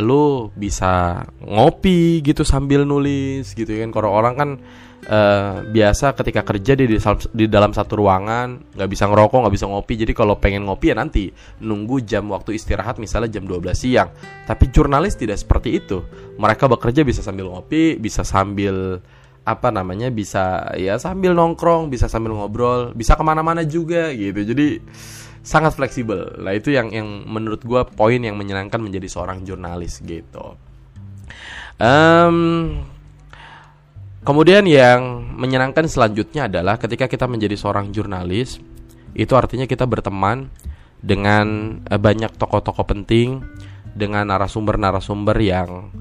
lu 0.02 0.50
bisa 0.58 1.22
ngopi 1.38 2.18
gitu 2.26 2.42
sambil 2.42 2.82
nulis 2.82 3.54
gitu 3.54 3.70
kan. 3.70 3.94
Kalau 3.94 4.10
orang 4.10 4.34
kan 4.34 4.50
uh, 5.06 5.62
biasa 5.70 6.18
ketika 6.18 6.42
kerja 6.42 6.74
di, 6.74 6.98
di 7.30 7.46
dalam 7.46 7.70
satu 7.70 8.02
ruangan 8.02 8.74
nggak 8.74 8.90
bisa 8.90 9.06
ngerokok 9.06 9.38
nggak 9.46 9.54
bisa 9.54 9.66
ngopi. 9.70 9.94
Jadi 9.94 10.12
kalau 10.16 10.34
pengen 10.40 10.66
ngopi 10.66 10.90
ya 10.90 10.96
nanti 10.98 11.30
nunggu 11.62 12.02
jam 12.02 12.26
waktu 12.34 12.58
istirahat 12.58 12.98
misalnya 12.98 13.38
jam 13.38 13.46
12 13.46 13.70
siang. 13.76 14.10
Tapi 14.50 14.74
jurnalis 14.74 15.14
tidak 15.14 15.38
seperti 15.38 15.78
itu. 15.78 16.02
Mereka 16.42 16.66
bekerja 16.66 17.06
bisa 17.06 17.22
sambil 17.22 17.46
ngopi 17.46 17.94
bisa 17.94 18.26
sambil 18.26 18.98
apa 19.44 19.68
namanya 19.68 20.08
bisa 20.08 20.72
ya 20.80 20.96
sambil 20.96 21.36
nongkrong 21.36 21.92
bisa 21.92 22.08
sambil 22.08 22.32
ngobrol 22.32 22.96
bisa 22.96 23.14
ke 23.14 23.22
mana-mana 23.22 23.62
juga 23.62 24.10
gitu. 24.10 24.42
Jadi 24.42 24.80
sangat 25.44 25.76
fleksibel. 25.76 26.40
Lah 26.40 26.56
itu 26.56 26.72
yang 26.72 26.90
yang 26.90 27.28
menurut 27.28 27.60
gue 27.62 27.82
poin 27.92 28.18
yang 28.18 28.34
menyenangkan 28.34 28.80
menjadi 28.80 29.06
seorang 29.06 29.44
jurnalis 29.44 30.00
gitu. 30.02 30.56
Um, 31.76 32.80
kemudian 34.24 34.64
yang 34.64 35.20
menyenangkan 35.36 35.84
selanjutnya 35.84 36.48
adalah 36.48 36.80
ketika 36.80 37.06
kita 37.06 37.28
menjadi 37.28 37.60
seorang 37.60 37.92
jurnalis 37.92 38.62
itu 39.14 39.32
artinya 39.36 39.68
kita 39.68 39.84
berteman 39.84 40.48
dengan 41.04 41.78
uh, 41.86 42.00
banyak 42.00 42.32
tokoh-tokoh 42.40 42.86
penting 42.88 43.44
dengan 43.94 44.26
narasumber-narasumber 44.32 45.36
yang 45.38 45.92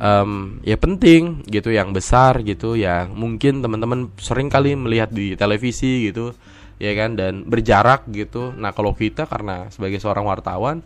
um, 0.00 0.58
ya 0.64 0.76
penting 0.80 1.44
gitu 1.46 1.70
yang 1.70 1.94
besar 1.94 2.40
gitu 2.42 2.74
yang 2.74 3.12
mungkin 3.14 3.60
teman-teman 3.60 4.10
sering 4.18 4.48
kali 4.48 4.74
melihat 4.74 5.12
di 5.12 5.36
televisi 5.36 6.10
gitu 6.10 6.34
ya 6.80 6.92
kan 6.96 7.14
dan 7.14 7.44
berjarak 7.44 8.08
gitu. 8.08 8.56
Nah 8.56 8.72
kalau 8.72 8.96
kita 8.96 9.28
karena 9.28 9.68
sebagai 9.68 10.00
seorang 10.00 10.24
wartawan 10.24 10.80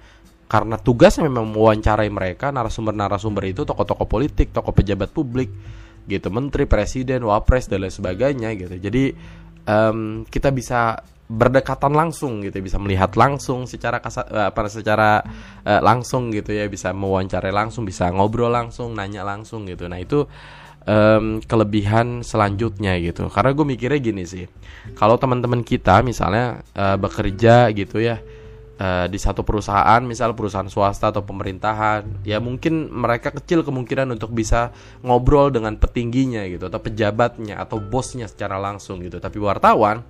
karena 0.51 0.77
tugasnya 0.77 1.25
memang 1.31 1.55
mewawancarai 1.55 2.11
mereka 2.11 2.51
narasumber-narasumber 2.53 3.49
itu 3.49 3.63
tokoh-tokoh 3.65 4.05
politik 4.05 4.53
tokoh 4.53 4.75
pejabat 4.75 5.09
publik 5.15 5.49
gitu 6.05 6.29
menteri 6.29 6.69
presiden 6.69 7.25
wapres 7.25 7.71
dan 7.71 7.87
lain 7.87 7.95
sebagainya 7.95 8.53
gitu. 8.59 8.77
Jadi 8.77 9.15
um, 9.65 10.27
kita 10.29 10.53
bisa 10.53 11.01
berdekatan 11.25 11.97
langsung 11.97 12.45
gitu 12.45 12.61
bisa 12.61 12.77
melihat 12.77 13.17
langsung 13.17 13.65
secara 13.65 13.97
kasat 13.97 14.29
eh, 14.29 14.47
apa 14.53 14.69
secara 14.69 15.25
uh, 15.65 15.81
langsung 15.81 16.29
gitu 16.29 16.53
ya 16.53 16.69
bisa 16.69 16.93
mewawancarai 16.93 17.49
langsung 17.49 17.89
bisa 17.89 18.13
ngobrol 18.13 18.53
langsung 18.53 18.93
nanya 18.93 19.25
langsung 19.25 19.65
gitu. 19.65 19.89
Nah 19.89 19.97
itu 19.97 20.29
um, 20.85 21.41
kelebihan 21.45 22.21
selanjutnya 22.25 22.97
gitu 23.01 23.29
karena 23.33 23.51
gue 23.53 23.67
mikirnya 23.67 24.01
gini 24.01 24.25
sih 24.25 24.45
kalau 24.97 25.17
teman-teman 25.17 25.65
kita 25.65 26.05
misalnya 26.05 26.65
uh, 26.77 26.97
bekerja 27.01 27.73
gitu 27.73 28.01
ya 28.01 28.21
uh, 28.79 29.07
di 29.09 29.19
satu 29.19 29.43
perusahaan 29.43 30.01
misal 30.05 30.37
perusahaan 30.37 30.69
swasta 30.69 31.11
atau 31.11 31.25
pemerintahan 31.25 32.25
ya 32.25 32.39
mungkin 32.39 32.93
mereka 32.93 33.33
kecil 33.33 33.65
kemungkinan 33.65 34.13
untuk 34.13 34.33
bisa 34.33 34.71
ngobrol 35.03 35.51
dengan 35.51 35.77
petingginya 35.81 36.45
gitu 36.49 36.69
atau 36.69 36.81
pejabatnya 36.81 37.61
atau 37.61 37.81
bosnya 37.81 38.29
secara 38.29 38.61
langsung 38.61 39.01
gitu 39.01 39.19
tapi 39.19 39.41
wartawan 39.41 40.05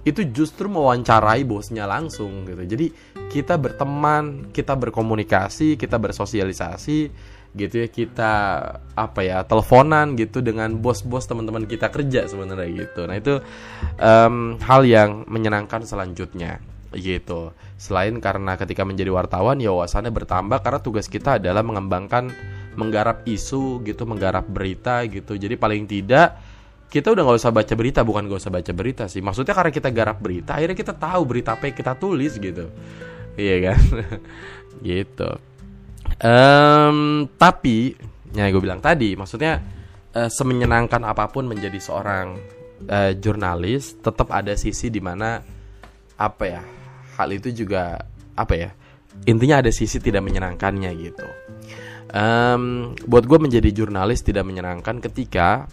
itu 0.00 0.24
justru 0.32 0.64
mewawancarai 0.64 1.44
bosnya 1.44 1.84
langsung 1.84 2.48
gitu. 2.48 2.64
Jadi 2.64 2.86
kita 3.28 3.60
berteman, 3.60 4.48
kita 4.48 4.72
berkomunikasi, 4.72 5.76
kita 5.76 6.00
bersosialisasi 6.00 6.98
gitu 7.56 7.82
ya, 7.82 7.88
kita 7.90 8.32
apa 8.94 9.20
ya, 9.22 9.42
teleponan 9.42 10.14
gitu 10.14 10.40
dengan 10.40 10.76
bos-bos 10.78 11.26
teman-teman 11.26 11.66
kita 11.66 11.90
kerja 11.90 12.30
sebenarnya 12.30 12.68
gitu. 12.86 13.06
Nah, 13.06 13.16
itu 13.18 13.34
um, 13.98 14.60
hal 14.62 14.86
yang 14.86 15.24
menyenangkan 15.26 15.82
selanjutnya 15.82 16.62
gitu. 16.94 17.54
Selain 17.78 18.18
karena 18.18 18.58
ketika 18.58 18.82
menjadi 18.82 19.14
wartawan 19.14 19.62
ya 19.62 19.70
wawasannya 19.70 20.10
bertambah 20.10 20.58
karena 20.62 20.80
tugas 20.82 21.06
kita 21.06 21.38
adalah 21.38 21.62
mengembangkan 21.62 22.30
menggarap 22.74 23.26
isu 23.26 23.82
gitu, 23.86 24.06
menggarap 24.06 24.46
berita 24.46 25.02
gitu. 25.06 25.38
Jadi 25.38 25.54
paling 25.58 25.86
tidak 25.86 26.38
kita 26.90 27.14
udah 27.14 27.22
nggak 27.22 27.38
usah 27.38 27.54
baca 27.54 27.74
berita 27.78 28.00
bukan 28.02 28.26
gak 28.26 28.40
usah 28.42 28.52
baca 28.52 28.72
berita 28.74 29.06
sih 29.06 29.22
maksudnya 29.22 29.54
karena 29.54 29.70
kita 29.70 29.88
garap 29.94 30.18
berita 30.18 30.58
akhirnya 30.58 30.74
kita 30.74 30.94
tahu 30.98 31.22
berita 31.22 31.54
apa 31.54 31.70
yang 31.70 31.76
kita 31.78 31.94
tulis 31.94 32.34
gitu 32.34 32.66
iya 33.38 33.56
kan 33.70 33.80
gitu 34.90 35.30
um, 36.22 37.26
tapi 37.34 37.96
ya 38.30 38.46
gue 38.46 38.62
bilang 38.62 38.78
tadi 38.78 39.18
maksudnya 39.18 39.58
uh, 40.14 40.30
semenyenangkan 40.30 41.02
apa 41.02 41.26
pun 41.32 41.50
menjadi 41.50 41.80
seorang 41.82 42.38
uh, 42.86 43.12
jurnalis 43.18 43.98
tetap 43.98 44.30
ada 44.30 44.54
sisi 44.54 44.88
di 44.88 45.02
mana 45.02 45.42
apa 46.20 46.44
ya 46.44 46.62
hal 47.18 47.28
itu 47.32 47.52
juga 47.52 47.98
apa 48.36 48.54
ya 48.54 48.70
intinya 49.26 49.60
ada 49.60 49.70
sisi 49.74 49.98
tidak 49.98 50.22
menyenangkannya 50.24 50.90
gitu. 50.96 51.26
Um, 52.10 52.94
buat 53.06 53.22
gue 53.22 53.38
menjadi 53.38 53.70
jurnalis 53.70 54.26
tidak 54.26 54.42
menyenangkan 54.42 54.98
ketika 54.98 55.70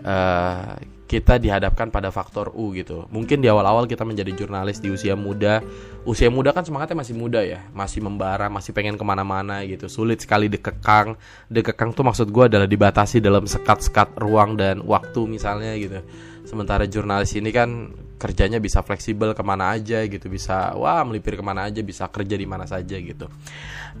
uh, 0.00 0.80
kita 1.12 1.36
dihadapkan 1.36 1.92
pada 1.92 2.08
faktor 2.08 2.56
U 2.56 2.72
gitu. 2.72 3.04
Mungkin 3.12 3.44
di 3.44 3.48
awal-awal 3.52 3.84
kita 3.84 4.00
menjadi 4.00 4.32
jurnalis 4.32 4.80
di 4.80 4.88
usia 4.88 5.12
muda, 5.12 5.60
usia 6.08 6.32
muda 6.32 6.56
kan 6.56 6.64
semangatnya 6.64 7.04
masih 7.04 7.12
muda 7.12 7.44
ya, 7.44 7.60
masih 7.76 8.00
membara, 8.00 8.48
masih 8.48 8.72
pengen 8.72 8.96
ke 8.96 9.04
mana-mana 9.04 9.60
gitu. 9.68 9.92
Sulit 9.92 10.24
sekali 10.24 10.48
dikekang. 10.48 11.20
Dikekang 11.52 11.92
tuh 11.92 12.08
maksud 12.08 12.32
gue 12.32 12.48
adalah 12.48 12.64
dibatasi 12.64 13.20
dalam 13.20 13.44
sekat-sekat 13.44 14.16
ruang 14.16 14.56
dan 14.56 14.80
waktu 14.88 15.28
misalnya 15.28 15.76
gitu. 15.76 16.00
Sementara 16.48 16.88
jurnalis 16.88 17.36
ini 17.36 17.52
kan 17.52 17.92
kerjanya 18.16 18.56
bisa 18.56 18.80
fleksibel 18.80 19.36
ke 19.36 19.44
mana 19.44 19.76
aja 19.76 20.00
gitu, 20.08 20.32
bisa 20.32 20.72
wah 20.80 21.04
melipir 21.04 21.36
ke 21.36 21.44
mana 21.44 21.68
aja, 21.68 21.84
bisa 21.84 22.08
kerja 22.08 22.40
di 22.40 22.48
mana 22.48 22.64
saja 22.64 22.96
gitu. 22.96 23.28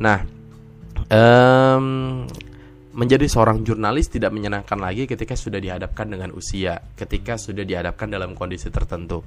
Nah, 0.00 0.24
um, 1.12 2.24
menjadi 2.92 3.24
seorang 3.24 3.64
jurnalis 3.64 4.12
tidak 4.12 4.32
menyenangkan 4.36 4.76
lagi 4.76 5.08
ketika 5.08 5.32
sudah 5.32 5.56
dihadapkan 5.58 6.08
dengan 6.08 6.32
usia, 6.36 6.76
ketika 6.92 7.40
sudah 7.40 7.64
dihadapkan 7.64 8.12
dalam 8.12 8.36
kondisi 8.36 8.68
tertentu. 8.68 9.24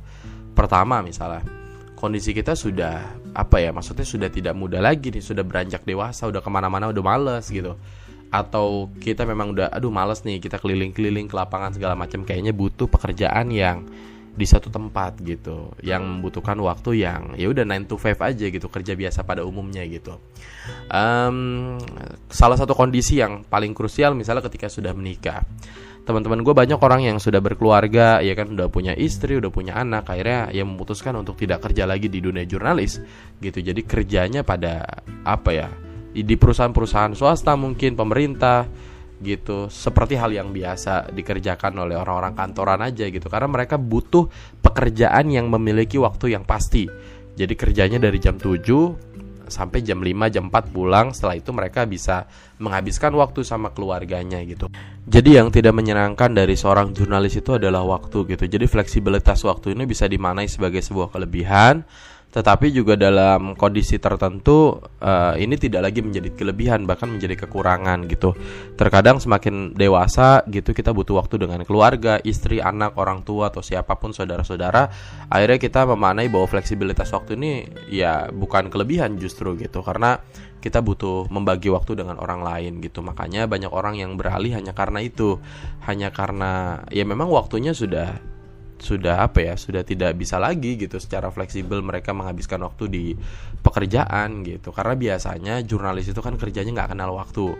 Pertama 0.53 1.01
misalnya, 1.01 1.41
kondisi 1.97 2.31
kita 2.31 2.53
sudah 2.53 3.17
apa 3.33 3.57
ya, 3.57 3.73
maksudnya 3.73 4.05
sudah 4.05 4.29
tidak 4.29 4.53
muda 4.53 4.77
lagi 4.77 5.09
nih, 5.09 5.23
sudah 5.23 5.41
beranjak 5.41 5.81
dewasa, 5.81 6.29
udah 6.29 6.45
ke 6.45 6.49
mana-mana 6.53 6.93
udah 6.93 7.03
males 7.03 7.49
gitu. 7.49 7.73
Atau 8.29 8.93
kita 9.01 9.25
memang 9.25 9.57
udah, 9.57 9.73
aduh 9.73 9.89
males 9.89 10.21
nih, 10.21 10.37
kita 10.37 10.61
keliling-keliling 10.61 11.25
ke 11.25 11.35
lapangan 11.35 11.73
segala 11.73 11.97
macam, 11.97 12.21
kayaknya 12.21 12.53
butuh 12.53 12.85
pekerjaan 12.85 13.49
yang 13.49 13.81
di 14.35 14.43
satu 14.43 14.67
tempat 14.67 15.23
gitu 15.23 15.71
yang 15.79 16.03
membutuhkan 16.03 16.59
waktu 16.59 17.07
yang 17.07 17.39
ya 17.39 17.47
udah 17.47 17.63
9 17.63 17.87
to 17.87 17.95
5 17.95 18.19
aja 18.19 18.45
gitu 18.51 18.67
kerja 18.67 18.93
biasa 18.93 19.23
pada 19.23 19.47
umumnya 19.47 19.81
gitu. 19.87 20.19
Um, 20.91 21.79
salah 22.27 22.59
satu 22.59 22.75
kondisi 22.75 23.23
yang 23.23 23.47
paling 23.47 23.71
krusial 23.71 24.11
misalnya 24.11 24.43
ketika 24.43 24.67
sudah 24.67 24.91
menikah. 24.91 25.47
Teman-teman 26.05 26.45
gue 26.45 26.53
banyak 26.53 26.77
orang 26.77 27.01
yang 27.01 27.17
sudah 27.17 27.41
berkeluarga 27.41 28.21
ya 28.21 28.37
kan 28.37 28.53
udah 28.53 28.69
punya 28.69 28.93
istri 28.93 29.41
udah 29.41 29.49
punya 29.49 29.73
anak 29.73 30.05
akhirnya 30.05 30.53
ya 30.53 30.61
memutuskan 30.61 31.17
untuk 31.17 31.33
tidak 31.39 31.65
kerja 31.65 31.89
lagi 31.89 32.11
di 32.11 32.19
dunia 32.19 32.43
jurnalis 32.43 33.01
gitu. 33.39 33.63
Jadi 33.63 33.81
kerjanya 33.87 34.45
pada 34.45 34.85
apa 35.25 35.49
ya 35.55 35.67
di 36.11 36.35
perusahaan-perusahaan 36.35 37.15
swasta 37.15 37.55
mungkin 37.55 37.95
pemerintah 37.97 38.67
gitu. 39.21 39.71
Seperti 39.71 40.19
hal 40.19 40.31
yang 40.31 40.51
biasa 40.51 41.11
dikerjakan 41.11 41.75
oleh 41.79 41.95
orang-orang 41.95 42.35
kantoran 42.35 42.81
aja 42.83 43.07
gitu. 43.07 43.27
Karena 43.31 43.47
mereka 43.47 43.79
butuh 43.79 44.27
pekerjaan 44.59 45.31
yang 45.31 45.47
memiliki 45.47 45.95
waktu 45.99 46.35
yang 46.35 46.43
pasti. 46.43 46.87
Jadi 47.35 47.53
kerjanya 47.55 47.99
dari 47.99 48.17
jam 48.19 48.39
7 48.39 49.45
sampai 49.45 49.85
jam 49.85 50.01
5 50.01 50.33
jam 50.33 50.47
4 50.49 50.73
pulang. 50.73 51.11
Setelah 51.11 51.35
itu 51.37 51.51
mereka 51.51 51.85
bisa 51.85 52.25
menghabiskan 52.57 53.11
waktu 53.15 53.43
sama 53.43 53.71
keluarganya 53.75 54.39
gitu. 54.43 54.71
Jadi 55.05 55.37
yang 55.37 55.53
tidak 55.53 55.75
menyenangkan 55.75 56.33
dari 56.33 56.57
seorang 56.57 56.95
jurnalis 56.95 57.37
itu 57.37 57.55
adalah 57.55 57.85
waktu 57.85 58.25
gitu. 58.35 58.43
Jadi 58.47 58.65
fleksibilitas 58.65 59.43
waktu 59.45 59.77
ini 59.77 59.83
bisa 59.85 60.09
dimanai 60.09 60.49
sebagai 60.49 60.81
sebuah 60.81 61.13
kelebihan 61.13 61.85
tetapi 62.35 62.67
juga 62.75 62.99
dalam 62.99 63.55
kondisi 63.55 63.95
tertentu 63.95 64.83
uh, 64.99 65.39
ini 65.39 65.55
tidak 65.55 65.87
lagi 65.87 66.03
menjadi 66.03 66.35
kelebihan 66.35 66.83
bahkan 66.83 67.07
menjadi 67.07 67.47
kekurangan 67.47 68.11
gitu. 68.11 68.35
Terkadang 68.75 69.23
semakin 69.23 69.71
dewasa 69.71 70.43
gitu 70.51 70.75
kita 70.75 70.91
butuh 70.91 71.15
waktu 71.23 71.39
dengan 71.39 71.63
keluarga 71.63 72.19
istri 72.27 72.59
anak 72.59 72.99
orang 72.99 73.23
tua 73.23 73.47
atau 73.47 73.63
siapa 73.63 73.95
pun 73.95 74.11
saudara-saudara 74.11 74.91
akhirnya 75.31 75.59
kita 75.63 75.87
memaknai 75.87 76.27
bahwa 76.27 76.51
fleksibilitas 76.51 77.07
waktu 77.15 77.39
ini 77.39 77.71
ya 77.87 78.27
bukan 78.27 78.67
kelebihan 78.67 79.15
justru 79.15 79.55
gitu. 79.55 79.79
Karena 79.79 80.19
kita 80.59 80.83
butuh 80.83 81.31
membagi 81.31 81.71
waktu 81.71 81.95
dengan 81.95 82.19
orang 82.19 82.43
lain 82.43 82.83
gitu. 82.83 82.99
Makanya 82.99 83.47
banyak 83.47 83.71
orang 83.71 83.95
yang 83.95 84.19
beralih 84.19 84.59
hanya 84.59 84.75
karena 84.75 84.99
itu. 84.99 85.39
Hanya 85.87 86.11
karena 86.11 86.83
ya 86.91 87.07
memang 87.07 87.31
waktunya 87.31 87.71
sudah 87.71 88.34
sudah 88.75 89.23
apa 89.23 89.39
ya 89.39 89.53
sudah 89.55 89.81
tidak 89.87 90.19
bisa 90.19 90.35
lagi 90.35 90.75
gitu. 90.75 90.99
Secara 90.99 91.31
fleksibel 91.31 91.79
mereka 91.79 92.11
menghabiskan 92.11 92.59
waktu 92.63 92.85
di 92.91 93.05
pekerjaan 93.63 94.43
gitu. 94.43 94.75
Karena 94.75 94.93
biasanya 94.93 95.63
jurnalis 95.63 96.11
itu 96.11 96.19
kan 96.19 96.35
kerjanya 96.35 96.71
nggak 96.75 96.95
kenal 96.95 97.15
waktu 97.15 97.55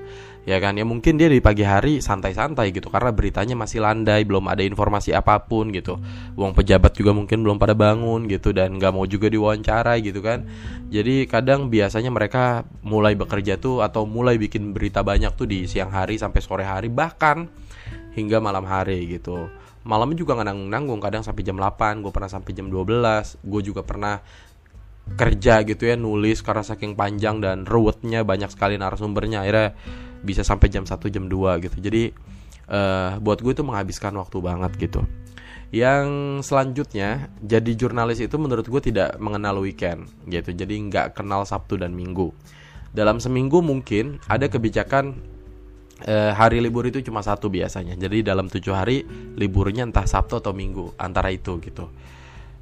ya 0.46 0.60
kan? 0.60 0.76
Ya 0.76 0.86
mungkin 0.86 1.16
dia 1.16 1.32
di 1.32 1.40
pagi 1.40 1.64
hari 1.64 2.04
santai-santai 2.04 2.76
gitu 2.76 2.92
karena 2.92 3.10
beritanya 3.16 3.56
masih 3.58 3.82
landai 3.82 4.28
belum 4.28 4.46
ada 4.52 4.62
informasi 4.62 5.16
apa 5.16 5.40
pun 5.48 5.72
gitu. 5.72 5.98
Uang 6.36 6.54
pejabat 6.54 6.94
juga 6.94 7.16
mungkin 7.16 7.42
belum 7.42 7.58
pada 7.58 7.74
bangun 7.74 8.28
gitu 8.28 8.52
dan 8.52 8.76
nggak 8.78 8.92
mau 8.94 9.08
juga 9.08 9.32
diwawancara 9.32 9.98
gitu 10.04 10.20
kan. 10.20 10.46
Jadi 10.92 11.26
kadang 11.26 11.72
biasanya 11.72 12.12
mereka 12.14 12.68
mulai 12.86 13.18
bekerja 13.18 13.58
tuh 13.58 13.82
atau 13.82 14.06
mulai 14.06 14.38
bikin 14.38 14.76
berita 14.76 15.02
banyak 15.02 15.34
tuh 15.34 15.50
di 15.50 15.66
siang 15.66 15.90
hari 15.90 16.20
sampai 16.22 16.40
sore 16.44 16.66
hari 16.68 16.92
bahkan 16.92 17.50
hingga 18.16 18.40
malam 18.40 18.64
hari 18.64 19.20
gitu 19.20 19.52
malamnya 19.86 20.18
juga 20.18 20.34
nggak 20.34 20.48
nanggung 20.50 20.70
nanggung 20.74 21.00
kadang 21.00 21.22
sampai 21.22 21.46
jam 21.46 21.62
8 21.62 22.02
gue 22.02 22.10
pernah 22.10 22.30
sampai 22.30 22.52
jam 22.58 22.68
12 22.68 23.46
gue 23.46 23.62
juga 23.62 23.86
pernah 23.86 24.18
kerja 25.14 25.62
gitu 25.62 25.86
ya 25.86 25.94
nulis 25.94 26.42
karena 26.42 26.66
saking 26.66 26.98
panjang 26.98 27.38
dan 27.38 27.70
ruwetnya 27.70 28.26
banyak 28.26 28.50
sekali 28.50 28.82
narasumbernya. 28.82 29.46
Akhirnya 29.46 29.78
bisa 30.26 30.42
sampai 30.42 30.74
jam 30.74 30.90
1 30.90 30.98
jam 31.14 31.30
2 31.30 31.62
gitu. 31.62 31.78
Jadi 31.78 32.10
uh, 32.74 33.22
buat 33.22 33.46
gue 33.46 33.54
itu 33.54 33.62
menghabiskan 33.62 34.18
waktu 34.18 34.42
banget 34.42 34.72
gitu. 34.82 35.06
Yang 35.70 36.08
selanjutnya 36.50 37.30
jadi 37.38 37.72
jurnalis 37.78 38.26
itu 38.26 38.34
menurut 38.42 38.66
gue 38.66 38.82
tidak 38.82 39.14
mengenal 39.22 39.62
weekend 39.62 40.10
gitu. 40.26 40.50
Jadi 40.50 40.74
nggak 40.90 41.22
kenal 41.22 41.46
Sabtu 41.46 41.78
dan 41.78 41.94
Minggu. 41.94 42.34
Dalam 42.96 43.22
seminggu 43.22 43.62
mungkin 43.62 44.18
ada 44.26 44.50
kebijakan 44.50 45.35
eh, 46.04 46.32
hari 46.36 46.60
libur 46.60 46.84
itu 46.92 47.00
cuma 47.00 47.24
satu 47.24 47.48
biasanya. 47.48 47.96
Jadi 47.96 48.28
dalam 48.28 48.52
tujuh 48.52 48.74
hari 48.76 49.08
liburnya 49.40 49.88
entah 49.88 50.04
Sabtu 50.04 50.44
atau 50.44 50.52
Minggu 50.52 50.92
antara 51.00 51.32
itu 51.32 51.56
gitu. 51.64 51.88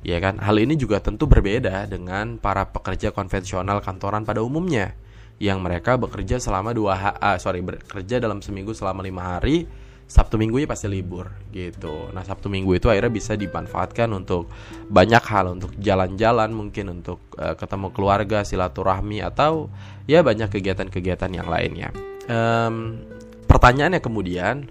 Ya 0.04 0.20
kan, 0.20 0.36
hal 0.44 0.60
ini 0.60 0.76
juga 0.76 1.00
tentu 1.00 1.32
berbeda 1.32 1.88
dengan 1.88 2.36
para 2.36 2.68
pekerja 2.68 3.16
konvensional 3.16 3.80
kantoran 3.80 4.28
pada 4.28 4.44
umumnya 4.44 4.92
yang 5.40 5.64
mereka 5.64 5.96
bekerja 5.96 6.38
selama 6.38 6.76
dua 6.76 6.94
ha 6.94 7.12
ah, 7.18 7.38
sorry 7.42 7.64
bekerja 7.64 8.22
dalam 8.22 8.44
seminggu 8.44 8.76
selama 8.76 9.02
lima 9.02 9.36
hari 9.36 9.66
Sabtu 10.04 10.36
Minggu 10.38 10.62
ya 10.62 10.68
pasti 10.68 10.92
libur 10.92 11.32
gitu. 11.50 12.12
Nah 12.12 12.22
Sabtu 12.22 12.52
Minggu 12.52 12.76
itu 12.76 12.92
akhirnya 12.92 13.10
bisa 13.10 13.34
dimanfaatkan 13.34 14.12
untuk 14.12 14.52
banyak 14.92 15.24
hal, 15.24 15.58
untuk 15.58 15.74
jalan-jalan 15.80 16.52
mungkin 16.54 17.02
untuk 17.02 17.24
uh, 17.40 17.56
ketemu 17.56 17.90
keluarga, 17.96 18.44
silaturahmi 18.44 19.24
atau 19.24 19.72
ya 20.06 20.22
banyak 20.22 20.52
kegiatan-kegiatan 20.52 21.32
yang 21.34 21.48
lainnya. 21.48 21.90
Um, 22.28 23.02
pertanyaannya 23.46 24.02
kemudian 24.04 24.68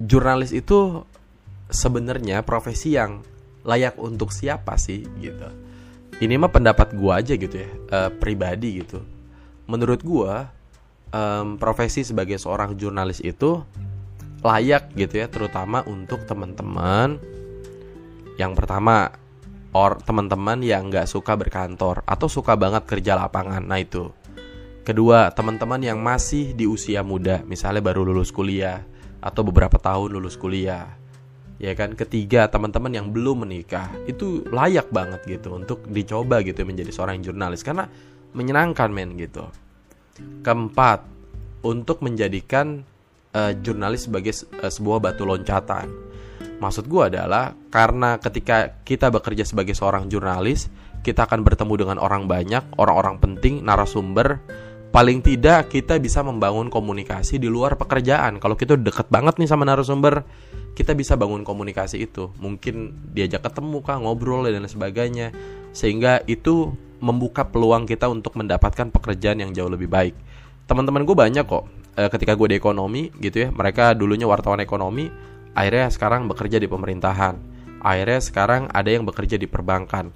jurnalis 0.00 0.52
itu 0.52 1.02
sebenarnya 1.70 2.44
profesi 2.44 2.94
yang 2.94 3.24
layak 3.64 3.96
untuk 3.96 4.30
siapa 4.30 4.76
sih 4.76 5.06
gitu? 5.18 5.48
Ini 6.20 6.38
mah 6.38 6.52
pendapat 6.52 6.94
gua 6.94 7.18
aja 7.18 7.34
gitu 7.34 7.56
ya 7.58 7.70
uh, 7.90 8.10
pribadi 8.12 8.84
gitu. 8.84 9.02
Menurut 9.66 10.04
gua 10.04 10.52
um, 11.10 11.56
profesi 11.56 12.02
sebagai 12.06 12.36
seorang 12.38 12.76
jurnalis 12.78 13.18
itu 13.24 13.62
layak 14.44 14.92
gitu 14.92 15.24
ya 15.24 15.26
terutama 15.32 15.80
untuk 15.88 16.28
teman-teman 16.28 17.16
yang 18.36 18.52
pertama 18.52 19.08
or 19.74 19.98
teman-teman 20.04 20.62
yang 20.62 20.92
nggak 20.92 21.08
suka 21.08 21.34
berkantor 21.34 22.04
atau 22.06 22.28
suka 22.30 22.54
banget 22.54 22.86
kerja 22.86 23.18
lapangan. 23.18 23.64
Nah 23.64 23.80
itu 23.80 24.12
Kedua, 24.84 25.32
teman-teman 25.32 25.80
yang 25.80 25.96
masih 25.96 26.52
di 26.52 26.68
usia 26.68 27.00
muda, 27.00 27.40
misalnya 27.48 27.80
baru 27.80 28.04
lulus 28.04 28.28
kuliah 28.28 28.84
atau 29.24 29.40
beberapa 29.40 29.80
tahun 29.80 30.12
lulus 30.12 30.36
kuliah. 30.36 30.92
Ya 31.56 31.72
kan? 31.72 31.96
Ketiga, 31.96 32.52
teman-teman 32.52 32.92
yang 32.92 33.08
belum 33.08 33.48
menikah, 33.48 33.88
itu 34.04 34.44
layak 34.52 34.92
banget 34.92 35.24
gitu 35.24 35.56
untuk 35.56 35.88
dicoba 35.88 36.44
gitu 36.44 36.68
menjadi 36.68 36.92
seorang 36.92 37.24
jurnalis 37.24 37.64
karena 37.64 37.88
menyenangkan 38.36 38.92
men 38.92 39.16
gitu. 39.16 39.48
Keempat, 40.44 41.00
untuk 41.64 42.04
menjadikan 42.04 42.84
uh, 43.32 43.56
jurnalis 43.56 44.04
sebagai 44.04 44.36
uh, 44.60 44.68
sebuah 44.68 45.00
batu 45.00 45.24
loncatan. 45.24 45.88
Maksud 46.60 46.84
gue 46.92 47.08
adalah 47.08 47.56
karena 47.72 48.20
ketika 48.20 48.84
kita 48.84 49.08
bekerja 49.08 49.48
sebagai 49.48 49.72
seorang 49.72 50.12
jurnalis, 50.12 50.68
kita 51.00 51.24
akan 51.24 51.40
bertemu 51.40 51.74
dengan 51.88 51.98
orang 52.00 52.28
banyak, 52.28 52.76
orang-orang 52.76 53.16
penting, 53.20 53.64
narasumber, 53.64 54.40
paling 54.94 55.26
tidak 55.26 55.74
kita 55.74 55.98
bisa 55.98 56.22
membangun 56.22 56.70
komunikasi 56.70 57.42
di 57.42 57.50
luar 57.50 57.74
pekerjaan. 57.74 58.38
Kalau 58.38 58.54
kita 58.54 58.78
deket 58.78 59.10
banget 59.10 59.42
nih 59.42 59.50
sama 59.50 59.66
narasumber, 59.66 60.22
kita 60.78 60.94
bisa 60.94 61.18
bangun 61.18 61.42
komunikasi 61.42 62.06
itu. 62.06 62.30
Mungkin 62.38 63.10
diajak 63.10 63.42
ketemu 63.42 63.82
kah, 63.82 63.98
ngobrol 63.98 64.46
dan 64.46 64.62
sebagainya. 64.70 65.34
Sehingga 65.74 66.22
itu 66.30 66.70
membuka 67.02 67.42
peluang 67.42 67.90
kita 67.90 68.06
untuk 68.06 68.38
mendapatkan 68.38 68.94
pekerjaan 68.94 69.42
yang 69.42 69.50
jauh 69.50 69.66
lebih 69.66 69.90
baik. 69.90 70.14
Teman-teman 70.70 71.02
gue 71.02 71.16
banyak 71.18 71.42
kok. 71.42 71.66
E, 71.98 72.06
ketika 72.14 72.38
gue 72.38 72.54
di 72.54 72.56
ekonomi 72.62 73.10
gitu 73.18 73.44
ya, 73.44 73.48
mereka 73.50 73.98
dulunya 73.98 74.30
wartawan 74.30 74.62
ekonomi, 74.62 75.10
akhirnya 75.58 75.90
sekarang 75.90 76.30
bekerja 76.30 76.62
di 76.62 76.70
pemerintahan. 76.70 77.34
Akhirnya 77.82 78.22
sekarang 78.22 78.70
ada 78.70 78.94
yang 78.94 79.02
bekerja 79.02 79.42
di 79.42 79.50
perbankan 79.50 80.14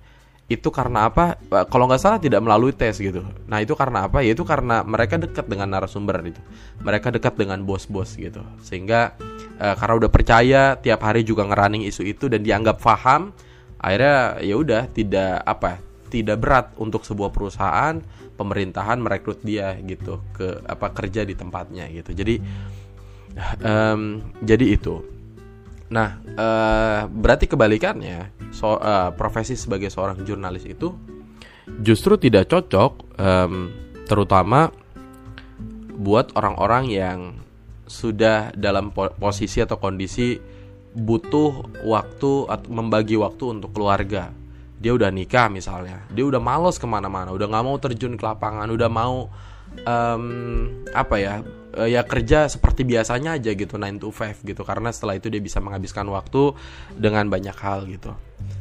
itu 0.49 0.73
karena 0.73 1.13
apa? 1.13 1.37
Eh, 1.37 1.67
kalau 1.69 1.85
nggak 1.85 2.01
salah 2.01 2.17
tidak 2.17 2.41
melalui 2.41 2.73
tes 2.73 2.97
gitu. 2.97 3.21
Nah 3.45 3.61
itu 3.61 3.77
karena 3.77 4.09
apa? 4.09 4.25
Ya 4.25 4.33
itu 4.33 4.49
karena 4.49 4.81
mereka 4.81 5.21
dekat 5.21 5.45
dengan 5.45 5.69
narasumber 5.69 6.25
itu. 6.25 6.41
Mereka 6.81 7.13
dekat 7.13 7.37
dengan 7.37 7.61
bos-bos 7.69 8.17
gitu. 8.17 8.41
Sehingga 8.65 9.13
uh, 9.61 9.77
karena 9.77 9.95
udah 10.01 10.11
percaya 10.11 10.63
tiap 10.81 11.05
hari 11.05 11.21
juga 11.21 11.45
ngerunning 11.45 11.85
isu 11.85 12.01
itu 12.01 12.33
dan 12.33 12.41
dianggap 12.41 12.81
paham, 12.81 13.37
akhirnya 13.77 14.41
ya 14.41 14.55
udah 14.57 14.83
tidak 14.89 15.45
apa? 15.45 15.85
Tidak 16.09 16.41
berat 16.41 16.73
untuk 16.81 17.05
sebuah 17.05 17.29
perusahaan 17.29 18.01
pemerintahan 18.41 18.97
merekrut 18.97 19.45
dia 19.45 19.77
gitu 19.85 20.25
ke 20.33 20.65
apa 20.65 20.97
kerja 20.97 21.29
di 21.29 21.37
tempatnya 21.37 21.85
gitu. 21.93 22.17
Jadi 22.17 22.41
um, 23.61 24.25
jadi 24.41 24.65
itu. 24.65 25.18
Nah, 25.89 26.21
uh, 26.37 27.09
berarti 27.09 27.49
kebalikannya, 27.49 28.53
so, 28.53 28.77
uh, 28.77 29.13
profesi 29.17 29.57
sebagai 29.57 29.89
seorang 29.89 30.21
jurnalis 30.21 30.69
itu 30.69 30.93
justru 31.81 32.21
tidak 32.21 32.53
cocok, 32.53 32.93
um, 33.17 33.73
terutama 34.05 34.69
buat 35.99 36.33
orang-orang 36.37 36.85
yang 36.93 37.19
sudah 37.89 38.53
dalam 38.53 38.93
posisi 38.93 39.65
atau 39.65 39.81
kondisi 39.81 40.37
butuh 40.93 41.83
waktu 41.89 42.33
atau 42.49 42.69
membagi 42.69 43.17
waktu 43.17 43.45
untuk 43.59 43.73
keluarga. 43.73 44.33
Dia 44.79 44.95
udah 44.95 45.11
nikah 45.11 45.51
misalnya, 45.51 46.07
dia 46.15 46.23
udah 46.23 46.39
males 46.39 46.79
ke 46.79 46.87
mana-mana, 46.87 47.35
udah 47.35 47.47
nggak 47.51 47.65
mau 47.67 47.77
terjun 47.83 48.15
ke 48.15 48.23
lapangan, 48.23 48.71
udah 48.71 48.87
mau 48.87 49.27
um, 49.85 50.25
apa 50.95 51.17
ya 51.19 51.35
uh, 51.77 51.89
ya 51.89 52.07
kerja 52.07 52.49
seperti 52.49 52.87
biasanya 52.87 53.37
aja 53.37 53.53
gitu 53.53 53.77
9 53.77 54.03
to 54.03 54.09
5 54.11 54.43
gitu 54.47 54.63
karena 54.65 54.89
setelah 54.95 55.19
itu 55.19 55.29
dia 55.29 55.43
bisa 55.43 55.59
menghabiskan 55.61 56.07
waktu 56.09 56.55
dengan 56.95 57.29
banyak 57.29 57.57
hal 57.59 57.85
gitu. 57.91 58.15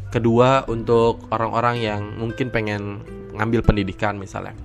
Kedua 0.10 0.66
untuk 0.72 1.28
orang-orang 1.30 1.84
yang 1.84 2.02
mungkin 2.18 2.50
pengen 2.50 3.04
ngambil 3.36 3.62
pendidikan 3.62 4.18
misalnya 4.18 4.56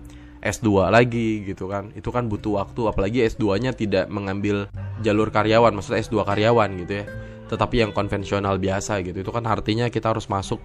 S2 0.42 0.90
lagi 0.90 1.46
gitu 1.46 1.70
kan. 1.70 1.94
Itu 1.94 2.10
kan 2.10 2.26
butuh 2.26 2.62
waktu 2.62 2.90
apalagi 2.90 3.22
S2-nya 3.26 3.74
tidak 3.78 4.10
mengambil 4.10 4.66
jalur 5.02 5.30
karyawan, 5.30 5.70
maksudnya 5.74 6.02
S2 6.02 6.26
karyawan 6.26 6.70
gitu 6.82 6.92
ya. 7.02 7.06
Tetapi 7.46 7.74
yang 7.84 7.90
konvensional 7.94 8.58
biasa 8.58 9.02
gitu. 9.06 9.22
Itu 9.22 9.30
kan 9.30 9.46
artinya 9.46 9.86
kita 9.86 10.10
harus 10.10 10.26
masuk 10.26 10.58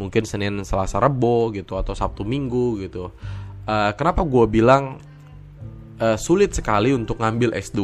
mungkin 0.00 0.24
Senin, 0.24 0.64
Selasa, 0.64 0.96
Rebo 0.96 1.52
gitu 1.52 1.76
atau 1.76 1.92
Sabtu, 1.92 2.24
Minggu 2.24 2.80
gitu. 2.80 3.12
Uh, 3.68 3.92
kenapa 3.92 4.24
gue 4.24 4.48
bilang 4.48 4.96
uh, 6.00 6.16
sulit 6.16 6.56
sekali 6.56 6.96
untuk 6.96 7.20
ngambil 7.20 7.52
S2 7.52 7.80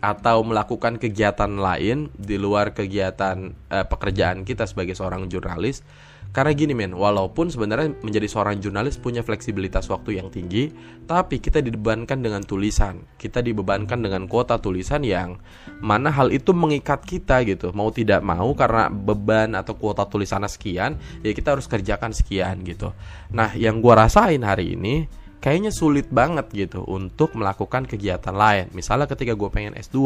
atau 0.00 0.42
melakukan 0.42 0.98
kegiatan 0.98 1.52
lain 1.54 2.10
di 2.18 2.34
luar 2.34 2.74
kegiatan 2.74 3.54
uh, 3.70 3.86
pekerjaan 3.86 4.42
kita 4.42 4.66
sebagai 4.66 4.98
seorang 4.98 5.30
jurnalis. 5.30 5.86
Karena 6.30 6.54
gini 6.54 6.78
men, 6.78 6.94
walaupun 6.94 7.50
sebenarnya 7.50 7.90
menjadi 8.06 8.30
seorang 8.30 8.62
jurnalis 8.62 9.02
punya 9.02 9.26
fleksibilitas 9.26 9.90
waktu 9.90 10.22
yang 10.22 10.30
tinggi, 10.30 10.70
tapi 11.10 11.42
kita 11.42 11.58
dibebankan 11.58 12.22
dengan 12.22 12.46
tulisan. 12.46 13.02
Kita 13.18 13.42
dibebankan 13.42 13.98
dengan 13.98 14.30
kuota 14.30 14.62
tulisan 14.62 15.02
yang 15.02 15.42
mana 15.82 16.14
hal 16.14 16.30
itu 16.30 16.54
mengikat 16.54 17.02
kita 17.02 17.42
gitu. 17.42 17.74
Mau 17.74 17.90
tidak 17.90 18.22
mau 18.22 18.54
karena 18.54 18.86
beban 18.86 19.58
atau 19.58 19.74
kuota 19.74 20.06
tulisannya 20.06 20.46
sekian, 20.46 21.02
ya 21.26 21.34
kita 21.34 21.58
harus 21.58 21.66
kerjakan 21.66 22.14
sekian 22.14 22.62
gitu. 22.62 22.94
Nah, 23.34 23.50
yang 23.58 23.82
gua 23.82 24.06
rasain 24.06 24.46
hari 24.46 24.78
ini 24.78 25.10
kayaknya 25.42 25.72
sulit 25.74 26.06
banget 26.12 26.46
gitu 26.52 26.84
untuk 26.86 27.34
melakukan 27.34 27.88
kegiatan 27.88 28.36
lain. 28.36 28.70
Misalnya 28.76 29.08
ketika 29.08 29.32
gue 29.32 29.48
pengen 29.48 29.72
S2, 29.72 29.98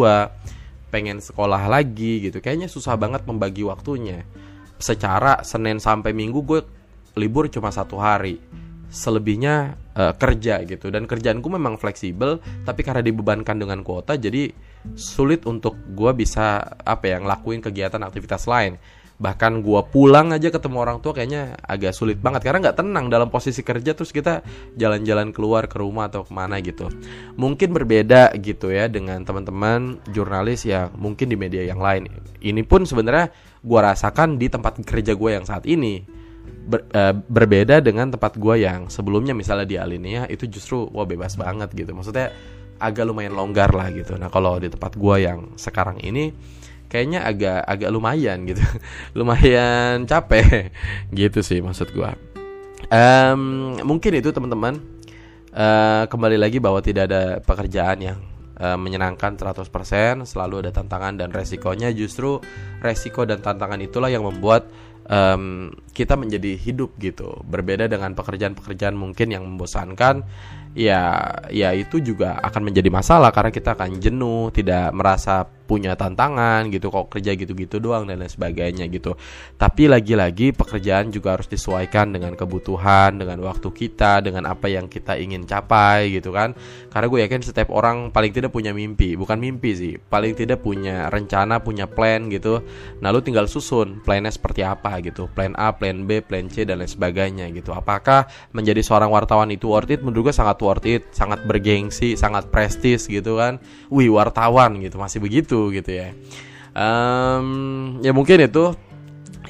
pengen 0.94 1.18
sekolah 1.18 1.66
lagi 1.66 2.22
gitu, 2.22 2.38
kayaknya 2.38 2.70
susah 2.70 2.94
banget 2.94 3.26
membagi 3.26 3.66
waktunya. 3.66 4.22
Secara 4.84 5.40
Senin 5.40 5.80
sampai 5.80 6.12
Minggu 6.12 6.44
gue 6.44 6.60
libur 7.16 7.48
cuma 7.48 7.72
satu 7.72 7.96
hari, 7.96 8.36
selebihnya 8.92 9.80
uh, 9.96 10.12
kerja 10.12 10.60
gitu. 10.68 10.92
Dan 10.92 11.08
kerjaanku 11.08 11.48
memang 11.48 11.80
fleksibel, 11.80 12.36
tapi 12.68 12.84
karena 12.84 13.00
dibebankan 13.00 13.56
dengan 13.56 13.80
kuota, 13.80 14.20
jadi 14.20 14.52
sulit 14.92 15.48
untuk 15.48 15.72
gue 15.96 16.12
bisa 16.12 16.60
apa 16.84 17.16
ya 17.16 17.16
ngelakuin 17.24 17.64
kegiatan 17.64 18.04
aktivitas 18.04 18.44
lain. 18.44 18.76
bahkan 19.14 19.62
gue 19.62 19.80
pulang 19.94 20.34
aja 20.34 20.50
ketemu 20.50 20.76
orang 20.82 20.98
tua 20.98 21.14
kayaknya 21.14 21.54
agak 21.62 21.94
sulit 21.94 22.18
banget 22.18 22.50
karena 22.50 22.66
nggak 22.66 22.82
tenang 22.82 23.06
dalam 23.06 23.30
posisi 23.30 23.62
kerja 23.62 23.94
terus 23.94 24.10
kita 24.10 24.42
jalan-jalan 24.74 25.30
keluar 25.30 25.70
ke 25.70 25.78
rumah 25.78 26.10
atau 26.10 26.26
ke 26.26 26.34
mana 26.34 26.58
gitu 26.58 26.90
mungkin 27.38 27.70
berbeda 27.70 28.34
gitu 28.42 28.74
ya 28.74 28.90
dengan 28.90 29.22
teman-teman 29.22 30.02
jurnalis 30.10 30.66
yang 30.66 30.90
mungkin 30.98 31.30
di 31.30 31.38
media 31.38 31.62
yang 31.62 31.78
lain 31.78 32.10
ini 32.42 32.66
pun 32.66 32.82
sebenarnya 32.82 33.30
gue 33.64 33.80
rasakan 33.80 34.36
di 34.36 34.52
tempat 34.52 34.76
kerja 34.84 35.16
gue 35.16 35.30
yang 35.32 35.48
saat 35.48 35.64
ini. 35.64 36.04
Ber, 36.44 36.84
uh, 36.92 37.12
berbeda 37.16 37.80
dengan 37.80 38.12
tempat 38.12 38.36
gue 38.36 38.64
yang 38.64 38.88
sebelumnya 38.92 39.32
misalnya 39.32 39.64
di 39.64 39.76
Alinea 39.80 40.28
itu 40.28 40.44
justru 40.48 40.84
wah 40.92 41.08
bebas 41.08 41.40
banget 41.40 41.72
gitu. 41.72 41.96
Maksudnya 41.96 42.32
agak 42.76 43.08
lumayan 43.08 43.32
longgar 43.32 43.72
lah 43.72 43.88
gitu. 43.92 44.16
Nah 44.20 44.28
kalau 44.28 44.60
di 44.60 44.68
tempat 44.68 44.96
gue 44.96 45.16
yang 45.24 45.56
sekarang 45.56 46.00
ini 46.04 46.36
kayaknya 46.92 47.24
agak 47.24 47.64
agak 47.64 47.88
lumayan 47.88 48.44
gitu. 48.44 48.60
Lumayan 49.18 50.04
capek. 50.04 50.70
Gitu 51.16 51.40
sih 51.40 51.64
maksud 51.64 51.90
gue 51.96 52.34
um, 52.90 53.74
mungkin 53.84 54.12
itu 54.18 54.30
teman-teman. 54.34 54.80
Uh, 55.54 56.10
kembali 56.10 56.34
lagi 56.34 56.58
bahwa 56.58 56.82
tidak 56.82 57.06
ada 57.06 57.38
pekerjaan 57.38 58.02
yang 58.02 58.18
uh, 58.60 58.78
menyenangkan 58.78 59.38
100% 59.38 59.68
selalu 60.26 60.66
ada 60.66 60.70
tantangan 60.74 61.14
dan 61.18 61.30
resikonya. 61.30 61.90
Justru 61.94 62.38
resiko 62.82 63.26
dan 63.26 63.42
tantangan 63.42 63.80
itulah 63.82 64.10
yang 64.10 64.26
membuat 64.26 64.68
um, 65.08 65.70
kita 65.94 66.18
menjadi 66.18 66.58
hidup 66.58 66.98
gitu. 66.98 67.40
Berbeda 67.46 67.86
dengan 67.86 68.12
pekerjaan-pekerjaan 68.18 68.98
mungkin 68.98 69.30
yang 69.30 69.46
membosankan 69.46 70.26
ya 70.74 71.30
ya 71.54 71.70
itu 71.70 72.02
juga 72.02 72.42
akan 72.42 72.74
menjadi 72.74 72.90
masalah 72.90 73.30
karena 73.30 73.54
kita 73.54 73.78
akan 73.78 74.02
jenuh 74.02 74.50
tidak 74.50 74.90
merasa 74.90 75.46
punya 75.64 75.96
tantangan 75.96 76.68
gitu 76.68 76.92
kok 76.92 77.08
kerja 77.08 77.32
gitu-gitu 77.40 77.80
doang 77.80 78.04
dan 78.04 78.20
lain 78.20 78.28
sebagainya 78.28 78.84
gitu. 78.92 79.16
Tapi 79.56 79.88
lagi-lagi 79.88 80.52
pekerjaan 80.52 81.08
juga 81.08 81.38
harus 81.38 81.48
disesuaikan 81.48 82.12
dengan 82.12 82.36
kebutuhan 82.36 83.16
dengan 83.16 83.40
waktu 83.40 83.72
kita 83.72 84.20
dengan 84.20 84.44
apa 84.44 84.68
yang 84.68 84.92
kita 84.92 85.16
ingin 85.16 85.48
capai 85.48 86.12
gitu 86.12 86.36
kan. 86.36 86.52
Karena 86.92 87.06
gue 87.08 87.20
yakin 87.24 87.40
setiap 87.40 87.72
orang 87.72 88.12
paling 88.12 88.32
tidak 88.34 88.52
punya 88.52 88.76
mimpi 88.76 89.16
bukan 89.16 89.40
mimpi 89.40 89.72
sih 89.72 89.94
paling 89.96 90.36
tidak 90.36 90.60
punya 90.60 91.08
rencana 91.08 91.64
punya 91.64 91.88
plan 91.88 92.28
gitu. 92.28 92.60
Nah 93.00 93.08
lu 93.08 93.24
tinggal 93.24 93.48
susun 93.48 94.04
plannya 94.04 94.34
seperti 94.34 94.60
apa 94.60 95.00
gitu 95.00 95.32
plan 95.32 95.56
A 95.56 95.72
plan 95.72 95.83
B 96.08 96.24
plan 96.24 96.48
C 96.48 96.64
dan 96.64 96.80
lain 96.80 96.88
sebagainya 96.88 97.52
gitu. 97.52 97.76
Apakah 97.76 98.26
menjadi 98.56 98.80
seorang 98.80 99.12
wartawan 99.12 99.52
itu 99.52 99.68
worth 99.68 99.92
it? 99.92 100.00
Menurut 100.00 100.32
gue 100.32 100.34
sangat 100.34 100.56
worth 100.64 100.88
it 100.88 101.12
sangat 101.12 101.44
bergengsi 101.44 102.16
sangat 102.16 102.48
prestis 102.48 103.04
gitu 103.04 103.36
kan. 103.36 103.60
Wih 103.92 104.08
wartawan 104.08 104.80
gitu 104.80 104.96
masih 104.96 105.20
begitu 105.20 105.68
gitu 105.70 105.84
gitu 105.84 105.90
ya. 106.00 106.08
Um, 106.74 108.00
ya 108.00 108.10
mungkin 108.16 108.40
itu 108.48 108.72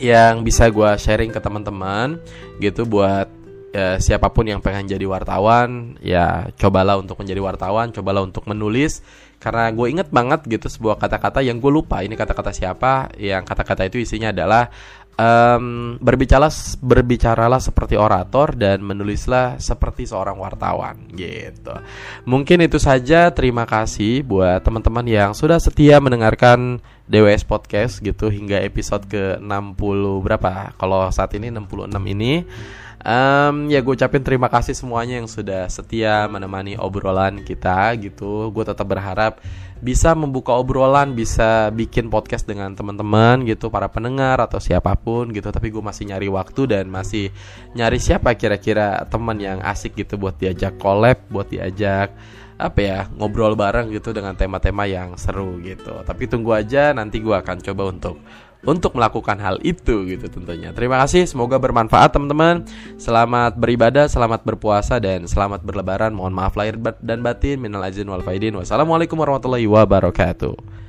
yang 0.03 0.43
bisa 0.43 0.69
gue 0.69 0.91
sharing 0.99 1.31
ke 1.31 1.39
teman-teman 1.39 2.19
gitu 2.59 2.83
buat 2.85 3.31
ya, 3.71 3.97
siapa 4.03 4.29
pun 4.35 4.45
yang 4.51 4.59
pengen 4.59 4.91
jadi 4.91 5.07
wartawan 5.07 5.95
ya 6.03 6.51
cobalah 6.59 6.99
untuk 6.99 7.23
menjadi 7.23 7.41
wartawan 7.41 7.95
cobalah 7.95 8.27
untuk 8.27 8.45
menulis. 8.51 9.01
Karena 9.39 9.69
gue 9.77 9.87
inget 9.93 10.09
banget 10.09 10.41
gitu 10.49 10.73
sebuah 10.73 10.97
kata-kata 10.97 11.45
yang 11.45 11.61
gue 11.61 11.69
lupa. 11.69 12.01
Ini 12.01 12.17
kata-kata 12.17 12.49
siapa? 12.49 13.13
Yang 13.21 13.45
kata-kata 13.45 13.85
itu 13.85 14.01
isinya 14.01 14.33
adalah 14.33 14.73
um, 15.19 15.97
berbicaralah 15.99 16.53
berbicaralah 16.83 17.61
seperti 17.63 17.95
orator 17.95 18.55
dan 18.55 18.83
menulislah 18.83 19.59
seperti 19.59 20.07
seorang 20.07 20.39
wartawan 20.39 21.11
gitu. 21.15 21.75
Mungkin 22.27 22.67
itu 22.67 22.79
saja. 22.79 23.31
Terima 23.35 23.65
kasih 23.67 24.27
buat 24.27 24.63
teman-teman 24.63 25.07
yang 25.07 25.31
sudah 25.33 25.59
setia 25.59 25.99
mendengarkan 26.03 26.83
DWS 27.05 27.45
podcast 27.45 28.01
gitu 28.01 28.33
hingga 28.33 28.63
episode 28.65 29.05
ke 29.07 29.37
60 29.41 30.25
berapa? 30.25 30.73
Kalau 30.79 31.09
saat 31.13 31.35
ini 31.37 31.53
66 31.53 31.91
ini. 32.15 32.33
Um, 33.05 33.69
ya 33.69 33.85
gue 33.85 34.01
ucapin 34.01 34.25
terima 34.25 34.49
kasih 34.49 34.73
semuanya 34.73 35.21
yang 35.21 35.29
sudah 35.29 35.69
setia 35.69 36.25
menemani 36.25 36.81
obrolan 36.81 37.45
kita 37.45 37.93
gitu. 38.01 38.49
Gue 38.49 38.65
tetap 38.65 38.89
berharap 38.89 39.45
bisa 39.85 40.17
membuka 40.17 40.57
obrolan, 40.57 41.13
bisa 41.13 41.69
bikin 41.69 42.09
podcast 42.09 42.49
dengan 42.49 42.73
teman-teman 42.73 43.45
gitu, 43.45 43.69
para 43.69 43.93
pendengar 43.93 44.41
atau 44.41 44.57
siapa 44.57 44.97
pun 44.97 45.29
gitu. 45.37 45.53
Tapi 45.53 45.69
gue 45.69 45.85
masih 45.85 46.09
nyari 46.09 46.33
waktu 46.33 46.63
dan 46.65 46.89
masih 46.89 47.29
nyari 47.77 48.01
siapa 48.01 48.33
kira-kira 48.41 49.05
teman 49.13 49.37
yang 49.37 49.61
asik 49.61 50.01
gitu 50.01 50.17
buat 50.17 50.41
diajak 50.41 50.81
collab, 50.81 51.21
buat 51.29 51.53
diajak 51.53 52.09
apa 52.55 52.79
ya 52.79 53.11
ngobrol 53.19 53.59
bareng 53.59 53.91
gitu 53.91 54.15
dengan 54.15 54.33
tema-tema 54.33 54.89
yang 54.89 55.21
seru 55.21 55.61
gitu. 55.61 56.01
Tapi 56.09 56.25
tunggu 56.25 56.57
aja 56.57 56.97
nanti 56.97 57.21
gue 57.21 57.37
akan 57.37 57.61
coba 57.61 57.93
untuk 57.93 58.17
untuk 58.65 58.97
melakukan 58.97 59.37
hal 59.41 59.61
itu 59.61 60.09
gitu 60.09 60.27
tentunya. 60.29 60.73
Terima 60.73 61.01
kasih, 61.05 61.29
semoga 61.29 61.61
bermanfaat 61.61 62.17
teman-teman. 62.17 62.65
Selamat 62.97 63.57
beribadah, 63.57 64.09
selamat 64.09 64.45
berpuasa 64.45 64.97
dan 65.01 65.29
selamat 65.29 65.65
berlebaran. 65.65 66.13
Mohon 66.13 66.35
maaf 66.37 66.57
lahir 66.57 66.77
dan 67.01 67.21
batin. 67.21 67.61
Minal 67.61 67.85
aizin 67.85 68.09
wal 68.09 68.25
faidin. 68.25 68.57
Wassalamualaikum 68.57 69.17
warahmatullahi 69.21 69.69
wabarakatuh. 69.69 70.84